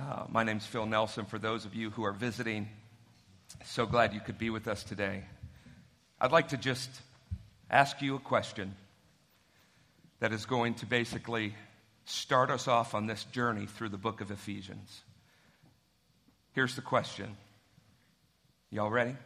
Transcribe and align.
Uh, 0.00 0.24
my 0.30 0.44
name's 0.44 0.64
Phil 0.64 0.86
Nelson. 0.86 1.26
For 1.26 1.38
those 1.38 1.66
of 1.66 1.74
you 1.74 1.90
who 1.90 2.04
are 2.04 2.12
visiting, 2.12 2.68
so 3.64 3.84
glad 3.84 4.14
you 4.14 4.20
could 4.20 4.38
be 4.38 4.48
with 4.48 4.66
us 4.66 4.82
today. 4.82 5.24
I'd 6.18 6.32
like 6.32 6.48
to 6.48 6.56
just 6.56 6.88
ask 7.70 8.00
you 8.00 8.16
a 8.16 8.18
question 8.18 8.74
that 10.20 10.32
is 10.32 10.46
going 10.46 10.74
to 10.76 10.86
basically 10.86 11.54
start 12.06 12.50
us 12.50 12.66
off 12.66 12.94
on 12.94 13.06
this 13.06 13.24
journey 13.24 13.66
through 13.66 13.90
the 13.90 13.98
book 13.98 14.22
of 14.22 14.30
Ephesians. 14.30 15.02
Here's 16.54 16.76
the 16.76 16.82
question. 16.82 17.36
Y'all 18.70 18.90
ready? 18.90 19.16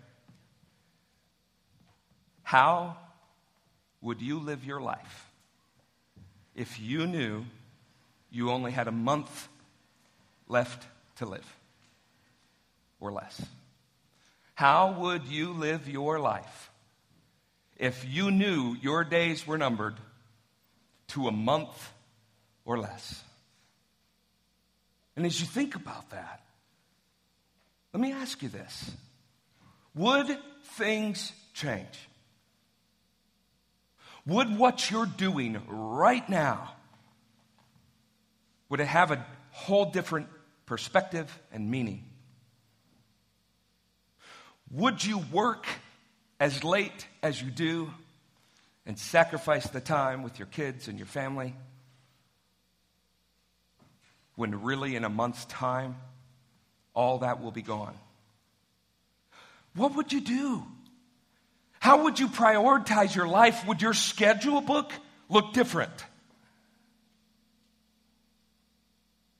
How 2.42 2.96
would 4.02 4.20
you 4.20 4.40
live 4.40 4.64
your 4.64 4.80
life 4.80 5.30
if 6.56 6.80
you 6.80 7.06
knew 7.06 7.44
you 8.32 8.50
only 8.50 8.72
had 8.72 8.88
a 8.88 8.92
month 8.92 9.48
left 10.54 10.86
to 11.16 11.26
live 11.26 11.56
or 13.00 13.12
less? 13.12 13.44
How 14.54 14.92
would 14.92 15.26
you 15.26 15.52
live 15.52 15.88
your 15.88 16.20
life 16.20 16.70
if 17.76 18.06
you 18.08 18.30
knew 18.30 18.76
your 18.80 19.02
days 19.02 19.44
were 19.46 19.58
numbered 19.58 19.96
to 21.08 21.26
a 21.26 21.32
month 21.32 21.92
or 22.64 22.78
less? 22.78 23.20
And 25.16 25.26
as 25.26 25.40
you 25.40 25.46
think 25.46 25.74
about 25.74 26.10
that, 26.10 26.40
let 27.92 28.00
me 28.00 28.12
ask 28.12 28.40
you 28.40 28.48
this 28.48 28.92
Would 29.96 30.38
things 30.78 31.32
change? 31.52 31.98
Would 34.24 34.56
what 34.56 34.88
you're 34.90 35.04
doing 35.04 35.60
right 35.66 36.26
now 36.28 36.74
would 38.68 38.80
it 38.80 38.86
have 38.86 39.10
a 39.10 39.24
whole 39.50 39.90
different 39.90 40.26
perspective 40.66 41.36
and 41.52 41.70
meaning? 41.70 42.04
Would 44.70 45.04
you 45.04 45.18
work 45.32 45.66
as 46.40 46.64
late 46.64 47.06
as 47.22 47.40
you 47.40 47.50
do 47.50 47.90
and 48.86 48.98
sacrifice 48.98 49.66
the 49.68 49.80
time 49.80 50.22
with 50.22 50.38
your 50.38 50.46
kids 50.46 50.88
and 50.88 50.98
your 50.98 51.06
family 51.06 51.54
when 54.36 54.62
really 54.62 54.96
in 54.96 55.04
a 55.04 55.08
month's 55.08 55.44
time 55.46 55.96
all 56.92 57.18
that 57.18 57.42
will 57.42 57.52
be 57.52 57.62
gone? 57.62 57.96
What 59.74 59.94
would 59.96 60.12
you 60.12 60.20
do? 60.20 60.64
How 61.80 62.04
would 62.04 62.18
you 62.18 62.28
prioritize 62.28 63.14
your 63.14 63.28
life? 63.28 63.66
Would 63.66 63.82
your 63.82 63.92
schedule 63.92 64.60
book 64.60 64.92
look 65.28 65.52
different? 65.52 65.92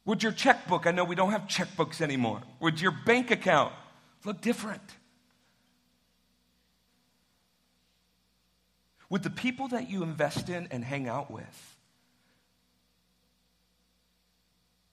Would 0.07 0.23
your 0.23 0.33
checkbook, 0.33 0.87
I 0.87 0.91
know 0.91 1.05
we 1.05 1.15
don't 1.15 1.31
have 1.31 1.43
checkbooks 1.43 2.01
anymore, 2.01 2.43
would 2.61 2.81
your 2.81 2.91
bank 2.91 3.31
account 3.31 3.73
look 4.25 4.41
different? 4.41 4.83
Would 9.09 9.23
the 9.23 9.31
people 9.31 9.69
that 9.69 9.89
you 9.89 10.03
invest 10.03 10.49
in 10.49 10.69
and 10.71 10.85
hang 10.85 11.09
out 11.09 11.31
with 11.31 11.77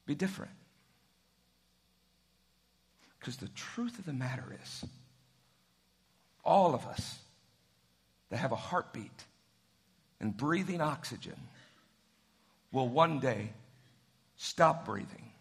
be 0.06 0.16
different? 0.16 0.52
Because 3.20 3.38
the 3.38 3.50
truth 3.50 4.00
of 4.00 4.06
the 4.06 4.14
matter 4.14 4.56
is, 4.64 4.86
all 6.44 6.74
of 6.74 6.86
us 6.86 7.20
that 8.30 8.38
have 8.38 8.52
a 8.52 8.56
heartbeat 8.56 9.26
and 10.20 10.36
breathing 10.36 10.82
oxygen 10.82 11.36
will 12.72 12.88
one 12.88 13.20
day 13.20 13.50
stop 14.42 14.86
breathing. 14.86 15.32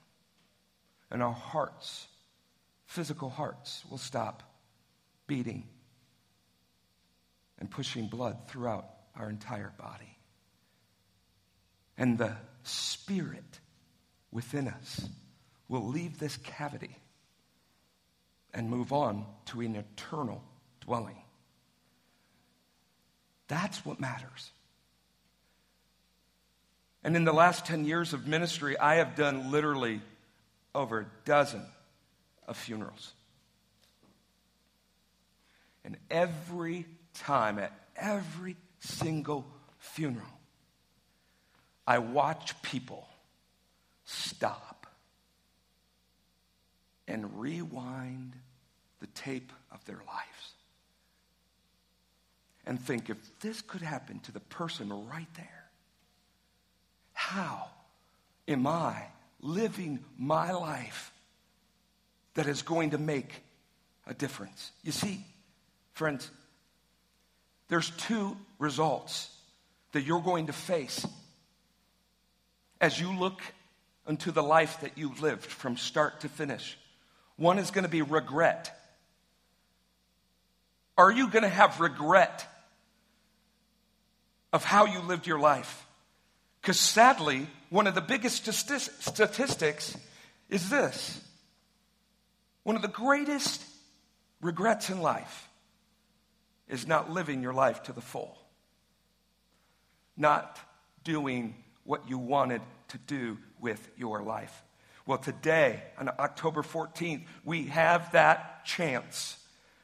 And 1.11 1.23
our 1.23 1.33
hearts, 1.33 2.06
physical 2.84 3.31
hearts, 3.31 3.83
will 3.91 3.98
stop 3.98 4.43
beating 5.27 5.67
and 7.59 7.71
pushing 7.71 8.09
blood 8.09 8.37
throughout 8.47 8.87
our 9.16 9.31
entire 9.31 9.72
body. 9.78 10.16
And 11.97 12.19
the 12.19 12.37
spirit 12.62 13.61
within 14.31 14.69
us 14.69 15.09
will 15.69 15.88
leave 15.88 16.19
this 16.19 16.37
cavity 16.37 16.97
and 18.53 18.69
move 18.69 18.93
on 18.93 19.25
to 19.47 19.62
an 19.62 19.77
eternal 19.77 20.43
dwelling. 20.81 21.22
That's 23.49 23.84
what 23.84 23.99
matters. 23.99 24.53
And 27.03 27.16
in 27.16 27.25
the 27.25 27.33
last 27.33 27.65
10 27.66 27.84
years 27.84 28.12
of 28.12 28.27
ministry, 28.27 28.78
I 28.78 28.97
have 28.97 29.16
done 29.16 29.50
literally 29.50 30.00
over 30.75 31.00
a 31.00 31.06
dozen 31.25 31.65
of 32.47 32.56
funerals. 32.56 33.12
And 35.84 35.97
every 36.11 36.84
time, 37.15 37.59
at 37.59 37.72
every 37.97 38.56
single 38.81 39.47
funeral, 39.78 40.27
I 41.87 41.99
watch 41.99 42.61
people 42.62 43.09
stop 44.05 44.87
and 47.09 47.41
rewind 47.41 48.34
the 49.00 49.06
tape 49.09 49.53
of 49.72 49.84
their 49.87 50.03
lives 50.06 50.55
and 52.67 52.81
think 52.81 53.11
if 53.11 53.17
this 53.41 53.62
could 53.62 53.82
happen 53.82 54.21
to 54.21 54.32
the 54.32 54.41
person 54.41 54.91
right 55.09 55.27
there, 55.34 55.59
how 57.31 57.69
am 58.49 58.67
I 58.67 59.05
living 59.41 60.01
my 60.19 60.53
life 60.53 61.13
that 62.35 62.47
is 62.47 62.63
going 62.63 62.91
to 62.91 62.99
make 62.99 63.43
a 64.07 64.15
difference? 64.15 64.73
You 64.83 64.93
see, 64.93 65.21
friends, 65.93 66.29
there's 67.69 67.91
two 67.91 68.37
results 68.59 69.31
that 69.93 70.03
you're 70.03 70.21
going 70.21 70.49
to 70.49 70.53
face 70.53 71.07
as 72.81 73.01
you 73.01 73.17
look 73.17 73.41
into 74.09 74.33
the 74.33 74.43
life 74.43 74.81
that 74.81 74.93
you've 74.97 75.23
lived 75.23 75.47
from 75.47 75.77
start 75.77 76.21
to 76.23 76.29
finish. 76.29 76.77
One 77.37 77.59
is 77.59 77.71
going 77.71 77.85
to 77.85 77.91
be 77.91 78.03
regret. 78.03 78.77
Are 80.99 81.12
you 81.12 81.29
going 81.29 81.45
to 81.45 81.49
have 81.49 81.81
regret 81.81 82.47
of 84.53 84.65
how 84.65 84.87
you 84.87 85.01
lived 85.01 85.27
your 85.27 85.39
life. 85.39 85.87
Because 86.60 86.78
sadly, 86.78 87.47
one 87.71 87.87
of 87.87 87.94
the 87.94 88.00
biggest 88.00 88.44
statistics 88.44 89.97
is 90.48 90.69
this 90.69 91.21
one 92.62 92.76
of 92.76 92.82
the 92.82 92.88
greatest 92.88 93.65
regrets 94.41 94.91
in 94.91 95.00
life 95.00 95.49
is 96.69 96.87
not 96.87 97.10
living 97.10 97.43
your 97.43 97.54
life 97.54 97.82
to 97.84 97.93
the 97.93 98.00
full, 98.00 98.37
not 100.16 100.59
doing 101.03 101.54
what 101.84 102.09
you 102.09 102.19
wanted 102.19 102.60
to 102.88 102.99
do 102.99 103.38
with 103.59 103.88
your 103.97 104.22
life. 104.22 104.62
Well, 105.06 105.19
today, 105.19 105.82
on 105.99 106.10
October 106.19 106.62
14th, 106.62 107.25
we 107.44 107.65
have 107.66 108.12
that 108.12 108.65
chance 108.66 109.38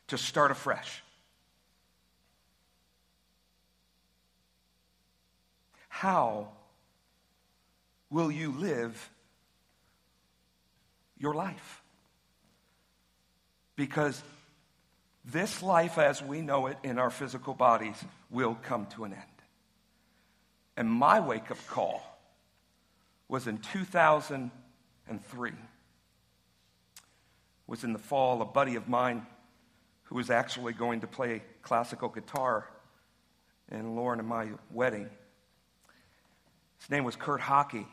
to 0.09 0.19
start 0.19 0.51
afresh. 0.51 1.03
How 5.89 6.51
will 8.17 8.31
you 8.31 8.51
live 8.53 9.11
your 11.19 11.35
life? 11.35 11.83
Because 13.77 14.23
this 15.23 15.63
life 15.63 15.99
as 15.99 16.23
we 16.23 16.41
know 16.41 16.67
it 16.69 16.79
in 16.83 16.99
our 16.99 17.11
physical 17.11 17.53
bodies 17.53 18.03
will 18.31 18.55
come 18.63 18.87
to 18.95 19.05
an 19.05 19.13
end. 19.13 19.23
And 20.79 20.91
my 20.91 21.21
wake 21.21 21.51
up 21.51 21.59
call 21.67 22.03
was 23.29 23.47
in 23.47 23.59
2003. 23.59 25.53
was 27.67 27.85
in 27.85 27.93
the 27.93 27.99
fall. 27.99 28.41
A 28.41 28.47
buddy 28.47 28.77
of 28.77 28.89
mine 28.89 29.27
who 30.05 30.15
was 30.15 30.31
actually 30.31 30.73
going 30.73 31.03
to 31.03 31.07
play 31.07 31.43
classical 31.61 32.09
guitar 32.09 32.67
in 33.71 33.95
Lauren 33.95 34.21
and 34.21 34.29
my 34.29 34.49
wedding 34.71 35.11
his 36.79 36.91
name 36.91 37.05
was 37.05 37.17
Kurt 37.17 37.41
Hockey, 37.41 37.87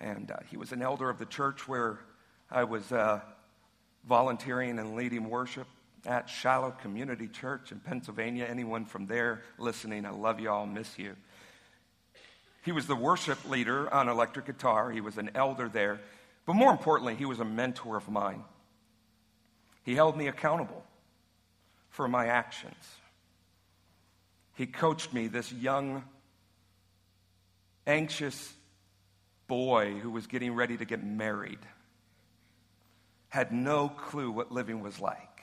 and 0.00 0.30
uh, 0.30 0.36
he 0.50 0.56
was 0.56 0.72
an 0.72 0.82
elder 0.82 1.10
of 1.10 1.18
the 1.18 1.26
church 1.26 1.68
where 1.68 2.00
I 2.50 2.64
was 2.64 2.90
uh, 2.90 3.20
volunteering 4.08 4.78
and 4.78 4.96
leading 4.96 5.28
worship 5.28 5.66
at 6.06 6.28
Shiloh 6.28 6.70
Community 6.70 7.28
Church 7.28 7.72
in 7.72 7.80
Pennsylvania. 7.80 8.46
Anyone 8.48 8.86
from 8.86 9.06
there 9.06 9.42
listening, 9.58 10.06
I 10.06 10.10
love 10.10 10.40
you 10.40 10.50
all, 10.50 10.66
miss 10.66 10.98
you. 10.98 11.14
He 12.62 12.72
was 12.72 12.86
the 12.86 12.96
worship 12.96 13.48
leader 13.48 13.92
on 13.92 14.08
electric 14.08 14.46
guitar, 14.46 14.90
he 14.90 15.00
was 15.00 15.18
an 15.18 15.30
elder 15.34 15.68
there, 15.68 16.00
but 16.46 16.54
more 16.54 16.70
importantly, 16.70 17.14
he 17.14 17.24
was 17.24 17.40
a 17.40 17.44
mentor 17.44 17.96
of 17.96 18.08
mine. 18.08 18.44
He 19.82 19.94
held 19.94 20.16
me 20.16 20.26
accountable 20.26 20.84
for 21.88 22.06
my 22.06 22.26
actions. 22.26 22.74
He 24.54 24.66
coached 24.66 25.12
me, 25.12 25.26
this 25.26 25.52
young 25.52 26.04
anxious 27.86 28.52
boy 29.50 29.94
who 29.94 30.10
was 30.10 30.28
getting 30.28 30.54
ready 30.54 30.76
to 30.76 30.84
get 30.84 31.02
married. 31.04 31.58
had 33.30 33.52
no 33.52 33.88
clue 33.88 34.30
what 34.30 34.52
living 34.52 34.80
was 34.80 35.00
like. 35.00 35.42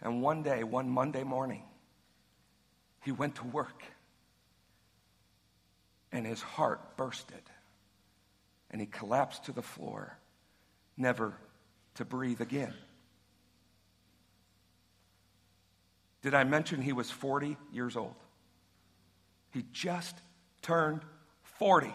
And 0.00 0.22
one 0.22 0.42
day, 0.42 0.64
one 0.64 0.88
Monday 0.88 1.22
morning, 1.22 1.62
he 3.02 3.12
went 3.12 3.34
to 3.36 3.44
work 3.44 3.82
and 6.12 6.26
his 6.26 6.40
heart 6.40 6.96
bursted 6.96 7.42
and 8.70 8.80
he 8.80 8.86
collapsed 8.86 9.44
to 9.44 9.52
the 9.52 9.62
floor, 9.62 10.18
never 10.96 11.34
to 11.96 12.06
breathe 12.06 12.40
again. 12.40 12.74
Did 16.22 16.32
I 16.32 16.44
mention 16.44 16.80
he 16.80 16.94
was 16.94 17.10
40 17.10 17.58
years 17.70 17.96
old? 17.96 18.16
He 19.50 19.66
just 19.72 20.16
turned 20.62 21.02
40. 21.58 21.92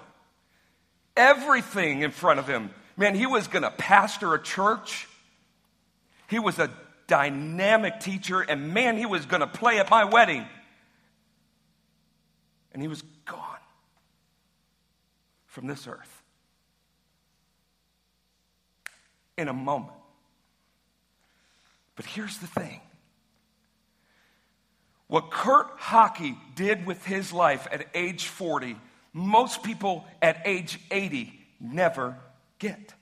Everything 1.19 2.01
in 2.01 2.11
front 2.11 2.39
of 2.39 2.47
him. 2.47 2.69
Man, 2.95 3.13
he 3.13 3.25
was 3.25 3.47
going 3.49 3.63
to 3.63 3.71
pastor 3.71 4.33
a 4.33 4.41
church. 4.41 5.05
He 6.29 6.39
was 6.39 6.57
a 6.59 6.71
dynamic 7.07 7.99
teacher, 7.99 8.39
and 8.39 8.73
man, 8.73 8.97
he 8.97 9.05
was 9.05 9.25
going 9.25 9.41
to 9.41 9.47
play 9.47 9.79
at 9.79 9.89
my 9.89 10.05
wedding. 10.05 10.45
And 12.71 12.81
he 12.81 12.87
was 12.87 13.01
gone 13.25 13.59
from 15.47 15.67
this 15.67 15.87
earth 15.87 16.23
in 19.37 19.49
a 19.49 19.53
moment. 19.53 19.93
But 21.95 22.05
here's 22.05 22.37
the 22.37 22.47
thing 22.47 22.79
what 25.07 25.31
Kurt 25.31 25.67
Hockey 25.77 26.37
did 26.55 26.85
with 26.85 27.03
his 27.03 27.33
life 27.33 27.67
at 27.71 27.87
age 27.93 28.27
40, 28.27 28.77
most 29.13 29.63
people 29.63 30.05
at 30.21 30.41
age 30.45 30.79
80 30.91 31.33
never 31.59 32.17
get. 32.59 32.93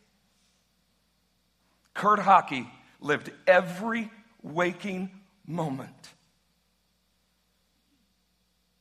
Kurt 1.93 2.19
Hockey 2.19 2.67
lived 3.01 3.31
every 3.45 4.11
waking 4.43 5.09
moment 5.45 6.13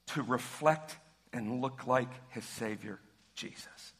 to 0.08 0.22
reflect 0.22 0.96
and 1.32 1.60
look 1.60 1.86
like 1.86 2.08
his 2.30 2.44
Savior, 2.44 2.98
Jesus. 3.34 3.92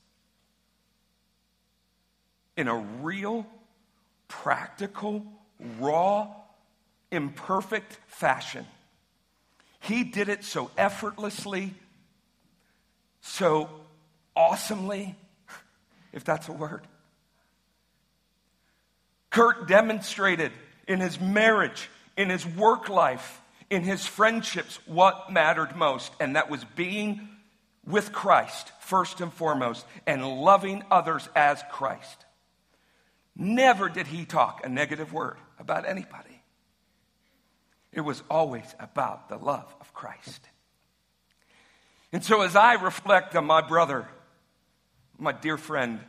In 2.57 2.69
a 2.69 2.77
real, 2.77 3.47
practical, 4.29 5.25
raw, 5.79 6.29
imperfect 7.11 7.99
fashion. 8.07 8.67
He 9.81 10.05
did 10.05 10.29
it 10.29 10.45
so 10.45 10.71
effortlessly, 10.77 11.75
so 13.27 13.69
awesomely, 14.35 15.17
if 16.13 16.25
that's 16.25 16.49
a 16.49 16.53
word. 16.53 16.87
Kurt 19.31 19.69
demonstrated 19.69 20.53
in 20.89 21.01
his 21.01 21.21
marriage, 21.21 21.91
in 22.17 22.31
his 22.31 22.47
work 22.47 22.89
life, 22.89 23.43
in 23.69 23.83
his 23.83 24.07
friendships 24.07 24.79
what 24.87 25.31
mattered 25.31 25.77
most, 25.77 26.13
and 26.21 26.37
that 26.37 26.49
was 26.49 26.65
being 26.77 27.29
with 27.85 28.13
Christ 28.13 28.73
first 28.81 29.21
and 29.21 29.33
foremost 29.33 29.85
and 30.07 30.27
loving 30.27 30.85
others 30.91 31.29
as 31.35 31.63
Christ. 31.71 32.25
Never 33.35 33.89
did 33.89 34.07
he 34.07 34.25
talk 34.25 34.65
a 34.65 34.69
negative 34.69 35.13
word 35.13 35.37
about 35.59 35.87
anybody. 35.87 36.43
It 37.93 38.01
was 38.01 38.23
always 38.31 38.75
about 38.79 39.29
the 39.29 39.37
love 39.37 39.75
of 39.81 39.93
Christ. 39.93 40.49
And 42.13 42.25
so, 42.25 42.43
as 42.43 42.57
I 42.57 42.75
reflect 42.75 43.35
on 43.35 43.47
my 43.47 43.61
brother, 43.61 44.07
my 45.19 45.33
dear 45.33 45.59
friend, 45.59 46.01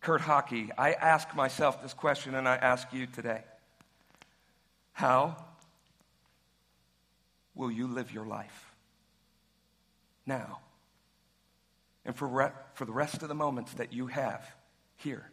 Kurt 0.00 0.20
Hockey, 0.20 0.70
I 0.78 0.92
ask 0.92 1.34
myself 1.34 1.82
this 1.82 1.92
question 1.92 2.34
and 2.34 2.48
I 2.48 2.56
ask 2.56 2.92
you 2.92 3.06
today 3.06 3.42
How 4.92 5.36
will 7.54 7.70
you 7.70 7.86
live 7.86 8.12
your 8.12 8.26
life 8.26 8.72
now? 10.26 10.60
And 12.04 12.16
for, 12.16 12.26
re- 12.26 12.52
for 12.72 12.86
the 12.86 12.92
rest 12.92 13.22
of 13.22 13.28
the 13.28 13.34
moments 13.34 13.74
that 13.74 13.92
you 13.92 14.06
have 14.06 14.50
here, 14.96 15.30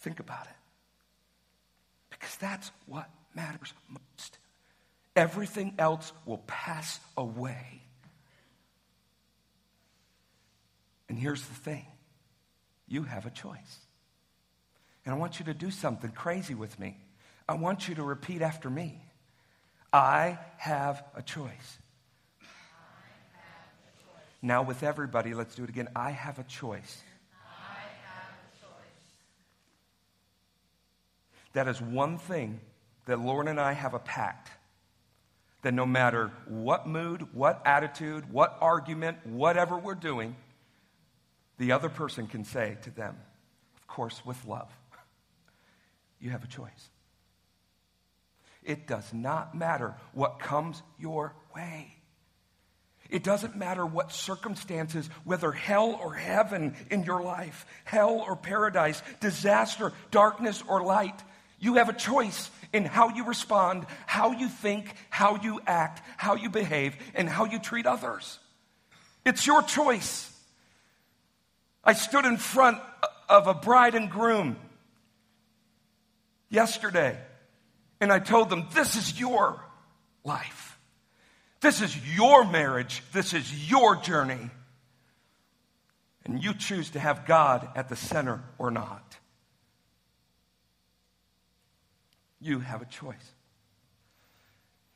think 0.00 0.20
about 0.20 0.44
it. 0.44 0.56
Because 2.10 2.36
that's 2.36 2.70
what 2.86 3.08
matters 3.34 3.72
most. 3.88 4.36
Everything 5.20 5.74
else 5.78 6.14
will 6.24 6.42
pass 6.46 6.98
away. 7.14 7.82
And 11.10 11.18
here's 11.18 11.42
the 11.42 11.54
thing 11.56 11.84
you 12.88 13.02
have 13.02 13.26
a 13.26 13.30
choice. 13.30 13.80
And 15.04 15.14
I 15.14 15.18
want 15.18 15.38
you 15.38 15.44
to 15.44 15.52
do 15.52 15.70
something 15.70 16.10
crazy 16.10 16.54
with 16.54 16.80
me. 16.80 16.96
I 17.46 17.52
want 17.56 17.86
you 17.86 17.96
to 17.96 18.02
repeat 18.02 18.40
after 18.40 18.70
me 18.70 18.98
I 19.92 20.38
have 20.56 21.04
a 21.14 21.20
choice. 21.20 21.78
Now, 24.40 24.62
with 24.62 24.82
everybody, 24.82 25.34
let's 25.34 25.54
do 25.54 25.64
it 25.64 25.68
again. 25.68 25.88
I 25.94 26.12
have 26.12 26.38
a 26.38 26.44
choice. 26.44 27.02
That 31.52 31.68
is 31.68 31.78
one 31.78 32.16
thing 32.16 32.60
that 33.04 33.20
Lauren 33.20 33.48
and 33.48 33.60
I 33.60 33.74
have 33.74 33.92
a 33.92 33.98
pact 33.98 34.50
that 35.62 35.74
no 35.74 35.86
matter 35.86 36.30
what 36.46 36.86
mood, 36.86 37.34
what 37.34 37.62
attitude, 37.64 38.32
what 38.32 38.56
argument, 38.60 39.18
whatever 39.26 39.78
we're 39.78 39.94
doing, 39.94 40.34
the 41.58 41.72
other 41.72 41.88
person 41.88 42.26
can 42.26 42.44
say 42.44 42.78
to 42.82 42.90
them, 42.90 43.16
of 43.76 43.86
course, 43.86 44.24
with 44.24 44.42
love, 44.46 44.70
you 46.18 46.30
have 46.30 46.44
a 46.44 46.48
choice. 46.48 46.90
It 48.62 48.86
does 48.86 49.12
not 49.12 49.54
matter 49.54 49.94
what 50.12 50.38
comes 50.38 50.82
your 50.98 51.34
way. 51.54 51.94
It 53.10 53.24
doesn't 53.24 53.56
matter 53.56 53.84
what 53.84 54.12
circumstances, 54.12 55.08
whether 55.24 55.50
hell 55.50 55.98
or 56.00 56.14
heaven 56.14 56.76
in 56.90 57.02
your 57.02 57.22
life, 57.22 57.66
hell 57.84 58.24
or 58.26 58.36
paradise, 58.36 59.02
disaster, 59.20 59.92
darkness 60.10 60.62
or 60.68 60.82
light. 60.82 61.20
You 61.58 61.74
have 61.74 61.88
a 61.88 61.94
choice 61.94 62.50
in 62.72 62.84
how 62.84 63.08
you 63.08 63.24
respond, 63.24 63.86
how 64.06 64.32
you 64.32 64.48
think, 64.48 64.94
how 65.08 65.36
you 65.36 65.60
act, 65.66 66.02
how 66.16 66.34
you 66.34 66.50
behave, 66.50 66.96
and 67.14 67.28
how 67.28 67.44
you 67.44 67.58
treat 67.58 67.86
others. 67.86 68.38
It's 69.24 69.46
your 69.46 69.62
choice. 69.62 70.26
I 71.84 71.94
stood 71.94 72.24
in 72.24 72.36
front 72.36 72.78
of 73.28 73.46
a 73.46 73.54
bride 73.54 73.94
and 73.94 74.10
groom 74.10 74.56
yesterday, 76.48 77.18
and 78.00 78.12
I 78.12 78.18
told 78.18 78.50
them, 78.50 78.66
This 78.74 78.96
is 78.96 79.18
your 79.18 79.62
life. 80.24 80.78
This 81.60 81.82
is 81.82 82.16
your 82.16 82.44
marriage. 82.44 83.02
This 83.12 83.34
is 83.34 83.70
your 83.70 83.96
journey. 83.96 84.50
And 86.24 86.42
you 86.42 86.54
choose 86.54 86.90
to 86.90 87.00
have 87.00 87.26
God 87.26 87.68
at 87.74 87.88
the 87.88 87.96
center 87.96 88.42
or 88.58 88.70
not. 88.70 89.18
You 92.40 92.60
have 92.60 92.80
a 92.80 92.86
choice. 92.86 93.34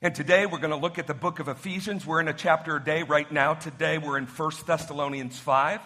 And 0.00 0.14
today 0.14 0.46
we're 0.46 0.58
going 0.58 0.70
to 0.70 0.76
look 0.76 0.98
at 0.98 1.06
the 1.06 1.14
book 1.14 1.40
of 1.40 1.48
Ephesians. 1.48 2.06
We're 2.06 2.20
in 2.20 2.28
a 2.28 2.34
chapter 2.34 2.76
a 2.76 2.82
day 2.82 3.02
right 3.02 3.30
now. 3.30 3.54
Today 3.54 3.98
we're 3.98 4.16
in 4.16 4.26
1 4.26 4.50
Thessalonians 4.66 5.38
5. 5.38 5.80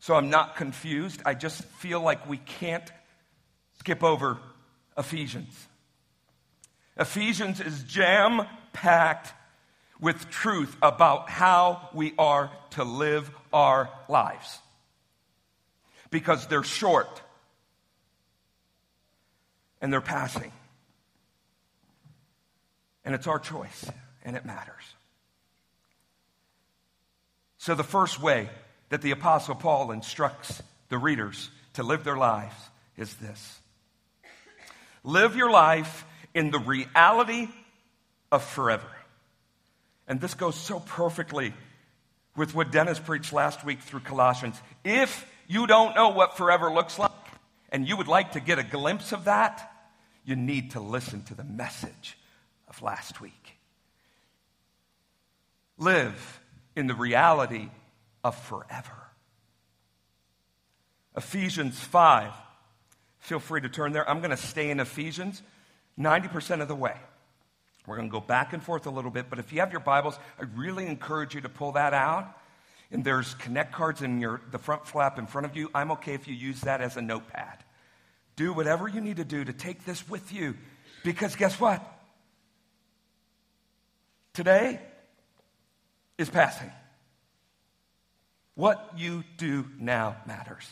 So 0.00 0.14
I'm 0.14 0.30
not 0.30 0.56
confused. 0.56 1.22
I 1.24 1.34
just 1.34 1.62
feel 1.64 2.00
like 2.00 2.28
we 2.28 2.38
can't 2.38 2.90
skip 3.78 4.02
over 4.02 4.38
Ephesians. 4.96 5.66
Ephesians 6.96 7.60
is 7.60 7.84
jam 7.84 8.42
packed 8.72 9.32
with 10.00 10.28
truth 10.30 10.76
about 10.82 11.30
how 11.30 11.88
we 11.94 12.14
are 12.18 12.50
to 12.70 12.84
live 12.84 13.30
our 13.52 13.90
lives. 14.08 14.58
Because 16.10 16.46
they're 16.48 16.64
short 16.64 17.22
and 19.80 19.92
they're 19.92 20.00
passing. 20.00 20.52
And 23.04 23.14
it's 23.14 23.26
our 23.26 23.38
choice, 23.38 23.90
and 24.24 24.36
it 24.36 24.44
matters. 24.44 24.82
So, 27.58 27.74
the 27.74 27.84
first 27.84 28.20
way 28.20 28.48
that 28.90 29.02
the 29.02 29.10
Apostle 29.10 29.54
Paul 29.54 29.92
instructs 29.92 30.62
the 30.88 30.98
readers 30.98 31.50
to 31.74 31.82
live 31.82 32.04
their 32.04 32.16
lives 32.16 32.54
is 32.96 33.14
this 33.16 33.60
live 35.04 35.36
your 35.36 35.50
life 35.50 36.04
in 36.34 36.50
the 36.50 36.58
reality 36.58 37.48
of 38.30 38.44
forever. 38.44 38.86
And 40.06 40.20
this 40.20 40.34
goes 40.34 40.56
so 40.56 40.80
perfectly 40.80 41.52
with 42.36 42.54
what 42.54 42.72
Dennis 42.72 42.98
preached 42.98 43.32
last 43.32 43.64
week 43.64 43.80
through 43.80 44.00
Colossians. 44.00 44.60
If 44.84 45.26
you 45.48 45.66
don't 45.66 45.94
know 45.94 46.10
what 46.10 46.36
forever 46.36 46.70
looks 46.72 46.98
like, 46.98 47.07
and 47.70 47.88
you 47.88 47.96
would 47.96 48.08
like 48.08 48.32
to 48.32 48.40
get 48.40 48.58
a 48.58 48.62
glimpse 48.62 49.12
of 49.12 49.24
that, 49.24 49.72
you 50.24 50.36
need 50.36 50.72
to 50.72 50.80
listen 50.80 51.22
to 51.24 51.34
the 51.34 51.44
message 51.44 52.18
of 52.68 52.82
last 52.82 53.20
week. 53.20 53.58
Live 55.78 56.40
in 56.76 56.86
the 56.86 56.94
reality 56.94 57.68
of 58.24 58.36
forever. 58.36 58.92
Ephesians 61.16 61.78
5. 61.78 62.32
Feel 63.18 63.40
free 63.40 63.60
to 63.60 63.68
turn 63.68 63.92
there. 63.92 64.08
I'm 64.08 64.20
going 64.20 64.30
to 64.30 64.36
stay 64.36 64.70
in 64.70 64.80
Ephesians 64.80 65.42
90% 65.98 66.62
of 66.62 66.68
the 66.68 66.74
way. 66.74 66.94
We're 67.86 67.96
going 67.96 68.08
to 68.08 68.12
go 68.12 68.20
back 68.20 68.52
and 68.52 68.62
forth 68.62 68.86
a 68.86 68.90
little 68.90 69.10
bit, 69.10 69.30
but 69.30 69.38
if 69.38 69.52
you 69.52 69.60
have 69.60 69.72
your 69.72 69.80
Bibles, 69.80 70.18
I 70.38 70.44
really 70.54 70.86
encourage 70.86 71.34
you 71.34 71.40
to 71.40 71.48
pull 71.48 71.72
that 71.72 71.94
out. 71.94 72.37
And 72.90 73.04
there's 73.04 73.34
connect 73.34 73.72
cards 73.72 74.02
in 74.02 74.20
your, 74.20 74.40
the 74.50 74.58
front 74.58 74.86
flap 74.86 75.18
in 75.18 75.26
front 75.26 75.46
of 75.46 75.56
you. 75.56 75.70
I'm 75.74 75.90
okay 75.92 76.14
if 76.14 76.26
you 76.26 76.34
use 76.34 76.62
that 76.62 76.80
as 76.80 76.96
a 76.96 77.02
notepad. 77.02 77.64
Do 78.36 78.52
whatever 78.52 78.88
you 78.88 79.00
need 79.00 79.16
to 79.16 79.24
do 79.24 79.44
to 79.44 79.52
take 79.52 79.84
this 79.84 80.08
with 80.08 80.32
you. 80.32 80.56
Because 81.04 81.36
guess 81.36 81.60
what? 81.60 81.82
Today 84.32 84.80
is 86.16 86.30
passing. 86.30 86.70
What 88.54 88.94
you 88.96 89.24
do 89.36 89.66
now 89.78 90.16
matters. 90.26 90.64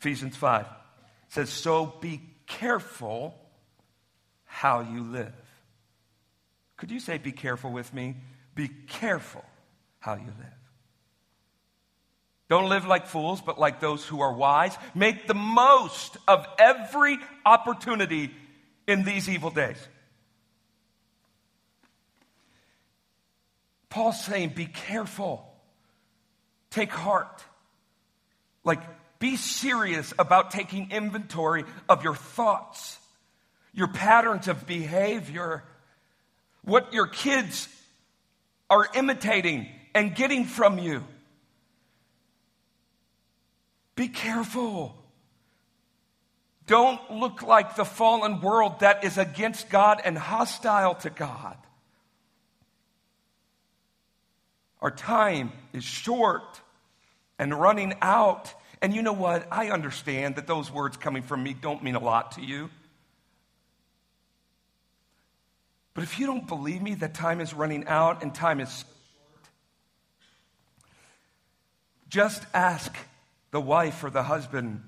Ephesians 0.00 0.36
5 0.36 0.66
says, 1.28 1.50
So 1.50 1.94
be 2.00 2.20
careful 2.46 3.34
how 4.44 4.80
you 4.80 5.02
live. 5.02 5.32
Could 6.76 6.90
you 6.90 7.00
say, 7.00 7.18
Be 7.18 7.32
careful 7.32 7.72
with 7.72 7.92
me? 7.94 8.16
Be 8.54 8.68
careful 8.68 9.44
how 9.98 10.14
you 10.14 10.26
live. 10.26 10.65
Don't 12.48 12.68
live 12.68 12.86
like 12.86 13.06
fools, 13.06 13.40
but 13.40 13.58
like 13.58 13.80
those 13.80 14.04
who 14.04 14.20
are 14.20 14.32
wise. 14.32 14.76
Make 14.94 15.26
the 15.26 15.34
most 15.34 16.16
of 16.28 16.46
every 16.58 17.18
opportunity 17.44 18.30
in 18.86 19.04
these 19.04 19.28
evil 19.28 19.50
days. 19.50 19.76
Paul's 23.90 24.22
saying, 24.24 24.50
be 24.50 24.66
careful. 24.66 25.44
Take 26.70 26.90
heart. 26.90 27.42
Like, 28.62 28.80
be 29.18 29.36
serious 29.36 30.12
about 30.18 30.50
taking 30.50 30.90
inventory 30.90 31.64
of 31.88 32.04
your 32.04 32.14
thoughts, 32.14 32.98
your 33.72 33.88
patterns 33.88 34.48
of 34.48 34.66
behavior, 34.66 35.64
what 36.62 36.92
your 36.92 37.06
kids 37.06 37.68
are 38.68 38.86
imitating 38.94 39.68
and 39.94 40.14
getting 40.14 40.44
from 40.44 40.78
you. 40.78 41.02
Be 43.96 44.08
careful. 44.08 44.94
Don't 46.66 47.00
look 47.10 47.42
like 47.42 47.76
the 47.76 47.84
fallen 47.84 48.40
world 48.40 48.80
that 48.80 49.04
is 49.04 49.18
against 49.18 49.70
God 49.70 50.00
and 50.04 50.16
hostile 50.16 50.94
to 50.96 51.10
God. 51.10 51.56
Our 54.82 54.90
time 54.90 55.52
is 55.72 55.84
short 55.84 56.60
and 57.38 57.58
running 57.58 57.94
out. 58.02 58.52
And 58.82 58.94
you 58.94 59.02
know 59.02 59.12
what? 59.12 59.46
I 59.50 59.70
understand 59.70 60.36
that 60.36 60.46
those 60.46 60.70
words 60.70 60.96
coming 60.96 61.22
from 61.22 61.42
me 61.42 61.54
don't 61.54 61.82
mean 61.82 61.94
a 61.94 62.00
lot 62.00 62.32
to 62.32 62.42
you. 62.42 62.68
But 65.94 66.04
if 66.04 66.18
you 66.18 66.26
don't 66.26 66.46
believe 66.46 66.82
me 66.82 66.94
that 66.96 67.14
time 67.14 67.40
is 67.40 67.54
running 67.54 67.86
out 67.86 68.22
and 68.22 68.34
time 68.34 68.60
is 68.60 68.68
short, 68.68 69.48
just 72.10 72.44
ask 72.52 72.94
the 73.50 73.60
wife 73.60 74.02
or 74.04 74.10
the 74.10 74.22
husband 74.22 74.82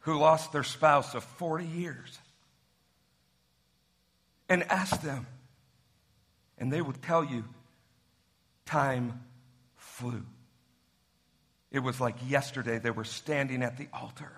who 0.00 0.18
lost 0.18 0.52
their 0.52 0.62
spouse 0.62 1.14
of 1.14 1.24
40 1.24 1.66
years 1.66 2.18
and 4.48 4.62
ask 4.64 5.00
them, 5.02 5.26
and 6.58 6.72
they 6.72 6.80
would 6.80 7.02
tell 7.02 7.24
you 7.24 7.44
time 8.64 9.20
flew. 9.76 10.24
It 11.70 11.80
was 11.80 12.00
like 12.00 12.16
yesterday 12.28 12.78
they 12.78 12.90
were 12.90 13.04
standing 13.04 13.62
at 13.62 13.76
the 13.76 13.88
altar, 13.92 14.32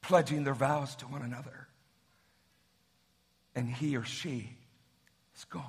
pledging 0.00 0.44
their 0.44 0.54
vows 0.54 0.94
to 0.96 1.06
one 1.06 1.22
another. 1.22 1.66
And 3.54 3.68
he 3.68 3.96
or 3.96 4.04
she 4.04 4.56
is 5.36 5.44
gone. 5.44 5.64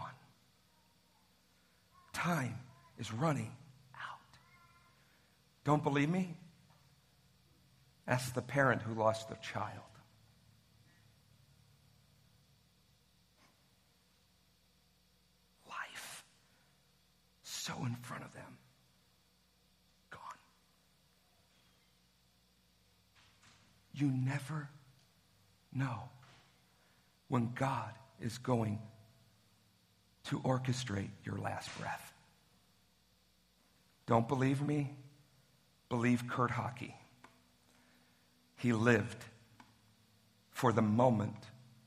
Time 2.14 2.56
is 3.00 3.12
running 3.12 3.52
out. 3.96 4.38
Don't 5.64 5.84
believe 5.84 6.10
me? 6.10 6.36
Ask 8.08 8.34
the 8.34 8.42
parent 8.42 8.82
who 8.82 8.94
lost 8.94 9.30
their 9.30 9.38
child. 9.38 9.80
Life 15.68 16.24
so 17.44 17.74
in 17.86 17.96
front 18.02 18.24
of 18.24 18.34
them. 18.34 18.58
Gone. 20.10 20.20
You 23.94 24.08
never 24.08 24.70
know 25.74 26.10
when 27.28 27.52
God 27.56 27.92
is 28.20 28.38
going 28.38 28.80
to 30.26 30.40
orchestrate 30.40 31.12
your 31.24 31.38
last 31.38 31.70
breath. 31.80 32.14
Don't 34.06 34.28
believe 34.28 34.62
me? 34.62 34.94
Believe 35.90 36.28
Kurt 36.28 36.52
Hockey. 36.52 36.96
He 38.62 38.74
lived 38.74 39.18
for 40.52 40.72
the 40.72 40.84
moment 40.84 41.36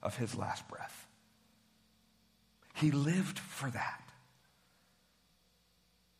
of 0.02 0.16
his 0.16 0.34
last 0.34 0.66
breath. 0.66 1.06
He 2.74 2.90
lived 2.90 3.38
for 3.38 3.70
that 3.70 4.02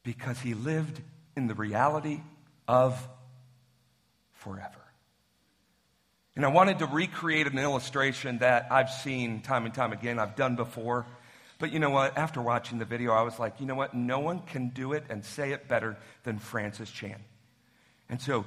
because 0.04 0.38
he 0.38 0.54
lived 0.54 1.00
in 1.36 1.48
the 1.48 1.54
reality 1.54 2.20
of 2.68 2.96
forever. 4.34 4.70
And 6.36 6.44
I 6.44 6.48
wanted 6.48 6.78
to 6.78 6.86
recreate 6.86 7.48
an 7.48 7.58
illustration 7.58 8.38
that 8.38 8.68
I've 8.70 8.90
seen 8.90 9.40
time 9.40 9.64
and 9.64 9.74
time 9.74 9.92
again, 9.92 10.20
I've 10.20 10.36
done 10.36 10.54
before. 10.54 11.04
But 11.58 11.72
you 11.72 11.80
know 11.80 11.90
what? 11.90 12.16
After 12.16 12.40
watching 12.40 12.78
the 12.78 12.84
video, 12.84 13.12
I 13.12 13.22
was 13.22 13.40
like, 13.40 13.58
you 13.58 13.66
know 13.66 13.74
what? 13.74 13.94
No 13.94 14.20
one 14.20 14.38
can 14.38 14.68
do 14.68 14.92
it 14.92 15.02
and 15.10 15.24
say 15.24 15.50
it 15.50 15.66
better 15.66 15.96
than 16.22 16.38
Francis 16.38 16.92
Chan. 16.92 17.18
And 18.08 18.20
so 18.20 18.44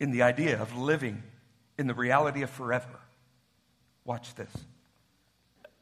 in 0.00 0.10
the 0.10 0.22
idea 0.22 0.60
of 0.60 0.76
living 0.76 1.22
in 1.78 1.86
the 1.86 1.94
reality 1.94 2.42
of 2.42 2.50
forever. 2.50 3.00
Watch 4.04 4.34
this. 4.34 4.50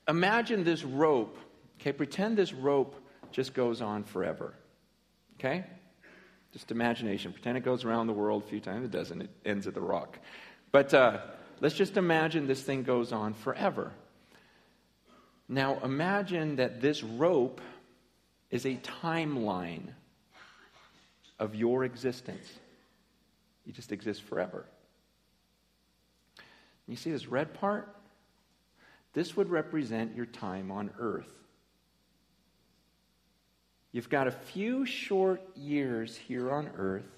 Imagine 0.08 0.64
this 0.64 0.84
rope. 0.84 1.36
Okay, 1.80 1.92
pretend 1.92 2.36
this 2.36 2.52
rope 2.52 2.94
just 3.30 3.54
goes 3.54 3.80
on 3.80 4.04
forever. 4.04 4.54
Okay? 5.38 5.64
Just 6.52 6.70
imagination. 6.70 7.32
Pretend 7.32 7.56
it 7.56 7.64
goes 7.64 7.84
around 7.84 8.06
the 8.06 8.12
world 8.12 8.44
a 8.44 8.46
few 8.46 8.60
times. 8.60 8.84
It 8.84 8.90
doesn't, 8.90 9.22
it 9.22 9.30
ends 9.44 9.66
at 9.66 9.74
the 9.74 9.80
rock. 9.80 10.18
But 10.70 10.92
uh, 10.94 11.18
let's 11.60 11.74
just 11.74 11.96
imagine 11.96 12.46
this 12.46 12.62
thing 12.62 12.82
goes 12.82 13.12
on 13.12 13.34
forever. 13.34 13.92
Now, 15.48 15.78
imagine 15.82 16.56
that 16.56 16.80
this 16.80 17.02
rope 17.02 17.60
is 18.50 18.64
a 18.66 18.76
timeline 18.76 19.88
of 21.38 21.54
your 21.54 21.84
existence. 21.84 22.46
You 23.64 23.72
just 23.72 23.92
exist 23.92 24.22
forever. 24.22 24.66
You 26.88 26.96
see 26.96 27.10
this 27.10 27.26
red 27.26 27.54
part? 27.54 27.94
This 29.14 29.36
would 29.36 29.50
represent 29.50 30.16
your 30.16 30.26
time 30.26 30.70
on 30.70 30.90
earth. 30.98 31.32
You've 33.92 34.08
got 34.08 34.26
a 34.26 34.32
few 34.32 34.86
short 34.86 35.42
years 35.54 36.16
here 36.16 36.50
on 36.50 36.70
earth, 36.76 37.10